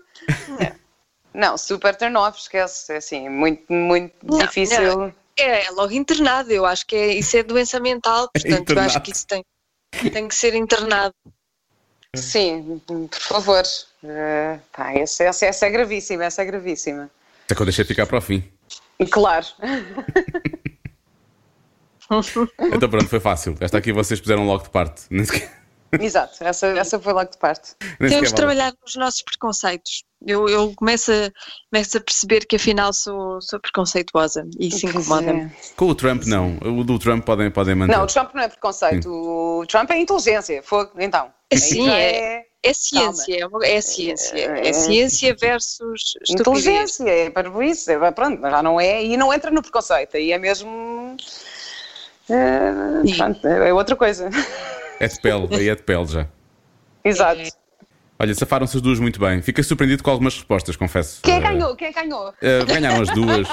[1.36, 2.94] Não, super turn off, esquece.
[2.94, 4.98] É assim, muito, muito Não, difícil.
[4.98, 5.14] não.
[5.38, 9.02] É, é logo internado, eu acho que é, isso é doença mental, portanto eu acho
[9.02, 9.44] que isso tem,
[10.12, 11.14] tem que ser internado.
[12.16, 13.64] Sim, por favor.
[14.02, 17.12] Eh, pá, essa, essa, essa é gravíssima, essa é gravíssima.
[17.44, 18.50] Isso é que eu deixei ficar para o fim.
[18.98, 19.46] E claro.
[22.08, 23.58] Então pronto, foi fácil.
[23.60, 25.08] Esta aqui vocês puseram logo de parte.
[26.00, 27.76] Exato, essa, essa foi logo de parte.
[27.98, 28.34] Temos de vale.
[28.34, 30.04] trabalhar nos nossos preconceitos.
[30.26, 31.32] Eu, eu começo, a,
[31.72, 35.42] começo a perceber que afinal sou, sou preconceituosa e isso incomoda-me.
[35.42, 35.52] é.
[35.76, 36.58] Com o Trump, não.
[36.64, 37.96] O do Trump podem, podem manter.
[37.96, 39.10] Não, o Trump não é preconceito.
[39.10, 40.64] O Trump é inteligência.
[40.64, 41.32] Fogo, então.
[41.54, 42.46] Sim, já é.
[42.68, 44.36] É ciência, é, uma- é ciência.
[44.36, 46.32] É, É- ciência versus estupidez.
[46.40, 50.32] Inteligência, é para isso, é, pronto, já não é, e não entra no preconceito, aí
[50.32, 51.16] é mesmo.
[52.28, 53.16] é, Sim.
[53.18, 54.32] pronto, é outra coisa.
[55.00, 56.28] É de pele, aí é de pele já.
[57.04, 57.42] Exato.
[58.18, 59.42] Olha, safaram-se as duas muito bem.
[59.42, 61.20] Fiquei surpreendido com algumas respostas, confesso.
[61.22, 61.76] Quem Eh, ganhou?
[61.76, 62.34] Quem ganhou?
[62.42, 63.48] eh, ganharam as duas.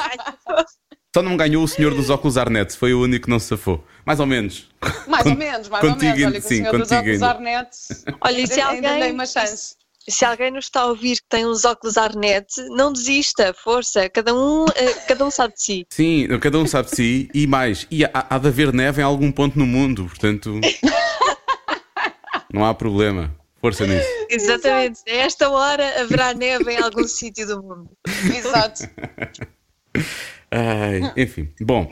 [1.14, 3.84] Só não ganhou o senhor dos óculos Arnett, foi o único que não se safou.
[4.06, 4.68] Mais ou menos.
[5.06, 6.24] Mais ou menos, mais ou contigo menos.
[6.24, 7.22] ainda- Olha, que o sim, senhor dos contigo óculos.
[7.22, 7.76] Arnett
[8.20, 9.74] Olha, se alguém- dei uma chance.
[10.08, 14.34] Se alguém nos está a ouvir que tem uns óculos Arnett, não desista, força, cada
[14.34, 15.86] um, eh, cada um sabe de si.
[15.90, 17.86] Sim, cada um sabe de si e mais.
[17.90, 20.58] E há, há de haver neve em algum ponto no mundo, portanto.
[22.52, 23.30] Não há problema.
[23.62, 24.06] Força nisso.
[24.28, 25.00] Exatamente.
[25.08, 27.90] A esta hora haverá neve em algum sítio do mundo.
[28.36, 28.82] Exato.
[30.50, 31.90] Ai, enfim, bom,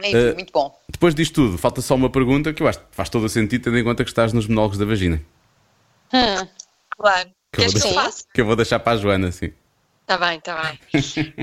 [0.00, 0.72] Enfim, Eh, muito bom.
[0.88, 3.64] depois disto tudo, falta só uma pergunta que eu acho que faz todo o sentido,
[3.64, 5.20] tendo em conta que estás nos monólogos da vagina.
[6.10, 7.30] Claro.
[7.52, 8.24] Que eu, Queres que eu deixar, faça?
[8.34, 9.52] que eu vou deixar para a Joana, sim.
[10.02, 10.78] Está bem, está bem.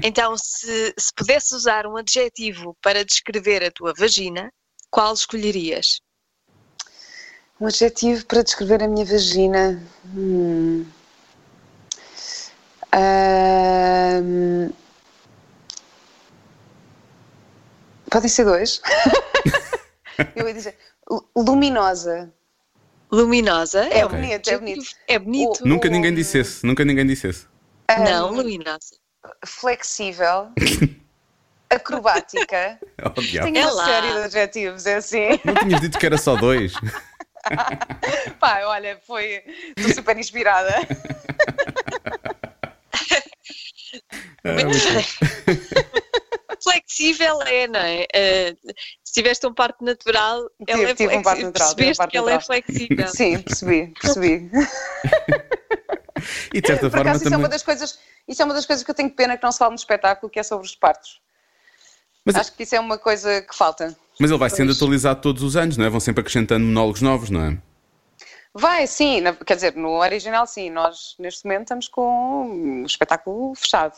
[0.04, 4.52] Então, se, se pudesse usar um adjetivo para descrever a tua vagina,
[4.90, 6.00] qual escolherias?
[7.60, 9.82] Um adjetivo para descrever a minha vagina.
[10.16, 10.86] Hum.
[18.10, 18.82] Podem ser dois.
[20.36, 20.78] Eu ia dizer
[21.10, 22.32] lu- luminosa.
[23.12, 23.86] Luminosa?
[23.88, 24.86] É um bonito, é bonito.
[25.08, 25.64] É bonito.
[25.64, 27.46] O- Nunca ninguém Um- disse esse, nunca ninguém disse esse.
[27.90, 28.96] Não, luminosa.
[29.46, 30.50] flexível.
[31.70, 32.80] acrobática.
[33.04, 33.52] Oh, diabo.
[33.52, 33.86] Tenho É uma lá.
[33.86, 35.28] série de adjetivos, é assim.
[35.44, 36.74] Não tinhas dito que era só dois?
[38.40, 39.44] Pá, olha, foi.
[39.78, 40.76] Estou super inspirada.
[44.44, 44.76] Ah, muito.
[46.64, 48.08] Flexível é, não é?
[48.14, 48.56] Eh,
[49.04, 51.46] se tiveste um parto natural, ela Tive- é tive um parto flexível.
[51.48, 52.64] natural, tive um Percebeste parto que ela é natural.
[52.64, 53.08] flexível.
[53.08, 54.50] Sim, percebi, percebi.
[56.54, 57.40] E de certa Por forma acaso, isso é, também.
[57.46, 59.60] uma das coisas, isso é uma das coisas que eu tenho pena que não se
[59.60, 61.22] fala no espetáculo, que é sobre os partos.
[62.26, 63.96] Mas- Acho que isso é uma coisa que falta.
[64.20, 64.78] Mas ele vai sendo Pois.
[64.78, 65.90] atualizado todos os anos, não é?
[65.90, 67.58] Vão sempre acrescentando monólogos novos, não é?
[68.58, 73.98] Vai, sim, quer dizer, no original sim, nós neste momento estamos com o espetáculo fechado.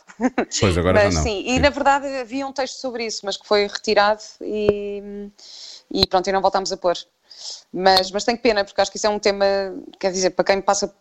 [0.60, 1.22] Pois agora mas não.
[1.22, 5.30] sim, e na verdade havia um texto sobre isso, mas que foi retirado e,
[5.92, 6.98] e pronto, e não voltámos a pôr.
[7.72, 9.46] Mas, mas tenho pena, porque acho que isso é um tema,
[10.00, 10.92] quer dizer, para quem passa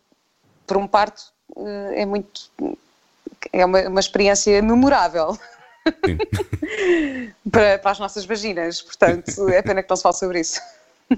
[0.66, 1.22] por um parto,
[1.56, 2.50] eh, é muito.
[3.54, 5.40] É uma, uma experiência memorável Sim.
[7.50, 10.60] para, para as nossas vaginas, portanto, é pena que não se fale sobre isso.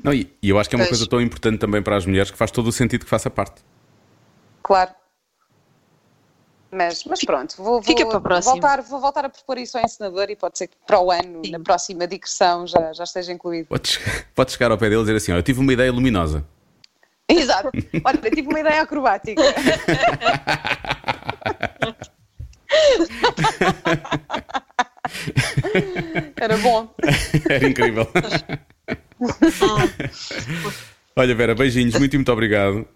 [0.03, 0.99] Não, e, e eu acho que é uma Pois.
[0.99, 3.63] coisa tão importante também para as mulheres que faz todo o sentido que faça parte.
[4.63, 4.91] Claro.
[6.71, 10.37] Mas, mas pronto, vou, Fica vou voltar, vou voltar a propor isso ao encenador e
[10.37, 11.53] pode ser que para o ano, Sim.
[11.53, 13.69] na próxima digressão, já, já esteja incluído.
[13.69, 13.99] Podes,
[14.37, 16.45] podes chegar ao pé dele e dizer assim: Olha, eu tive uma ideia luminosa.
[17.27, 17.71] Exato.
[18.05, 19.43] Olha, eu tive uma ideia acrobática.
[26.37, 26.89] Era bom.
[27.49, 28.07] Era incrível.
[31.17, 32.87] Olha, Vera, beijinhos, muito e muito obrigado.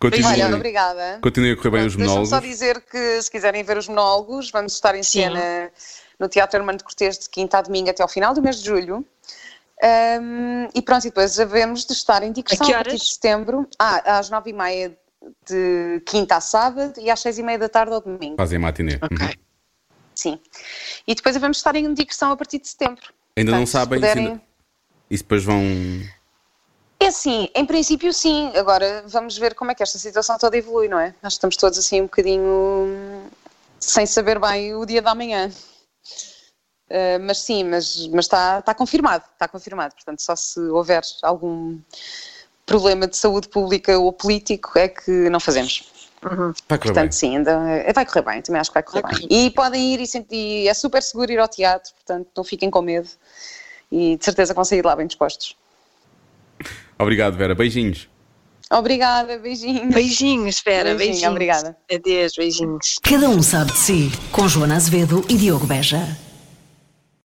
[0.00, 1.18] Continuem, Olha, obrigada.
[1.22, 2.30] continuem a correr bem os Deixa-me monólogos.
[2.30, 5.24] só dizer que se quiserem ver os monólogos, vamos estar em Sim.
[5.24, 5.70] cena
[6.18, 8.66] no Teatro Hermano de Cortês de quinta a domingo até ao final do mês de
[8.66, 9.04] julho.
[9.82, 13.04] Ahm, e pronto, e depois havemos de estar em digressão A que a partir de
[13.12, 14.96] setembro, ah, às nove e meia
[15.48, 18.36] de quinta a sábado e às seis e meia da tarde ao domingo.
[18.36, 18.98] Fazem a matiné.
[19.02, 19.18] Ok.
[19.26, 19.32] Uhum.
[20.20, 20.38] Sim.
[21.06, 23.02] E depois de estar em digressão a partir de setembro.
[23.34, 24.42] Ainda não Portanto, sabem puderem- ainda-
[25.10, 25.62] E depois vão.
[27.00, 28.52] É assim, em princípio sim.
[28.54, 31.14] Agora vamos ver como é que esta situação toda evolui, não é?
[31.22, 33.30] Nós estamos todos assim um bocadinho hum,
[33.78, 35.50] sem saber bem o dia da manhã.
[36.90, 39.94] Uh, mas sim, mas, mas está, está confirmado, está confirmado.
[39.94, 41.78] Portanto, só se houver algum
[42.66, 45.90] problema de saúde pública ou político é que não fazemos.
[46.22, 46.78] Vai correr bem.
[46.78, 49.18] Portanto, sim, ainda, eh, vai correr bem, também acho que vai correr Ok.
[49.18, 49.28] bem.
[49.46, 52.70] E podem ir e, sent- e é super seguro ir ao teatro, portanto não fiquem
[52.70, 53.08] com medo
[53.90, 55.56] e de certeza que vão sair de lá bem dispostos.
[56.98, 57.54] Obrigado, Vera.
[57.54, 58.08] Beijinhos.
[58.70, 59.92] Obrigada, beijinhos.
[59.94, 61.30] Beijinhos, Vera, Beijinho, beijinhos.
[61.32, 61.76] obrigada.
[61.92, 63.00] Adeus, beijinhos.
[63.02, 66.16] Cada um sabe de si, com Joana Azevedo e Diogo Beja.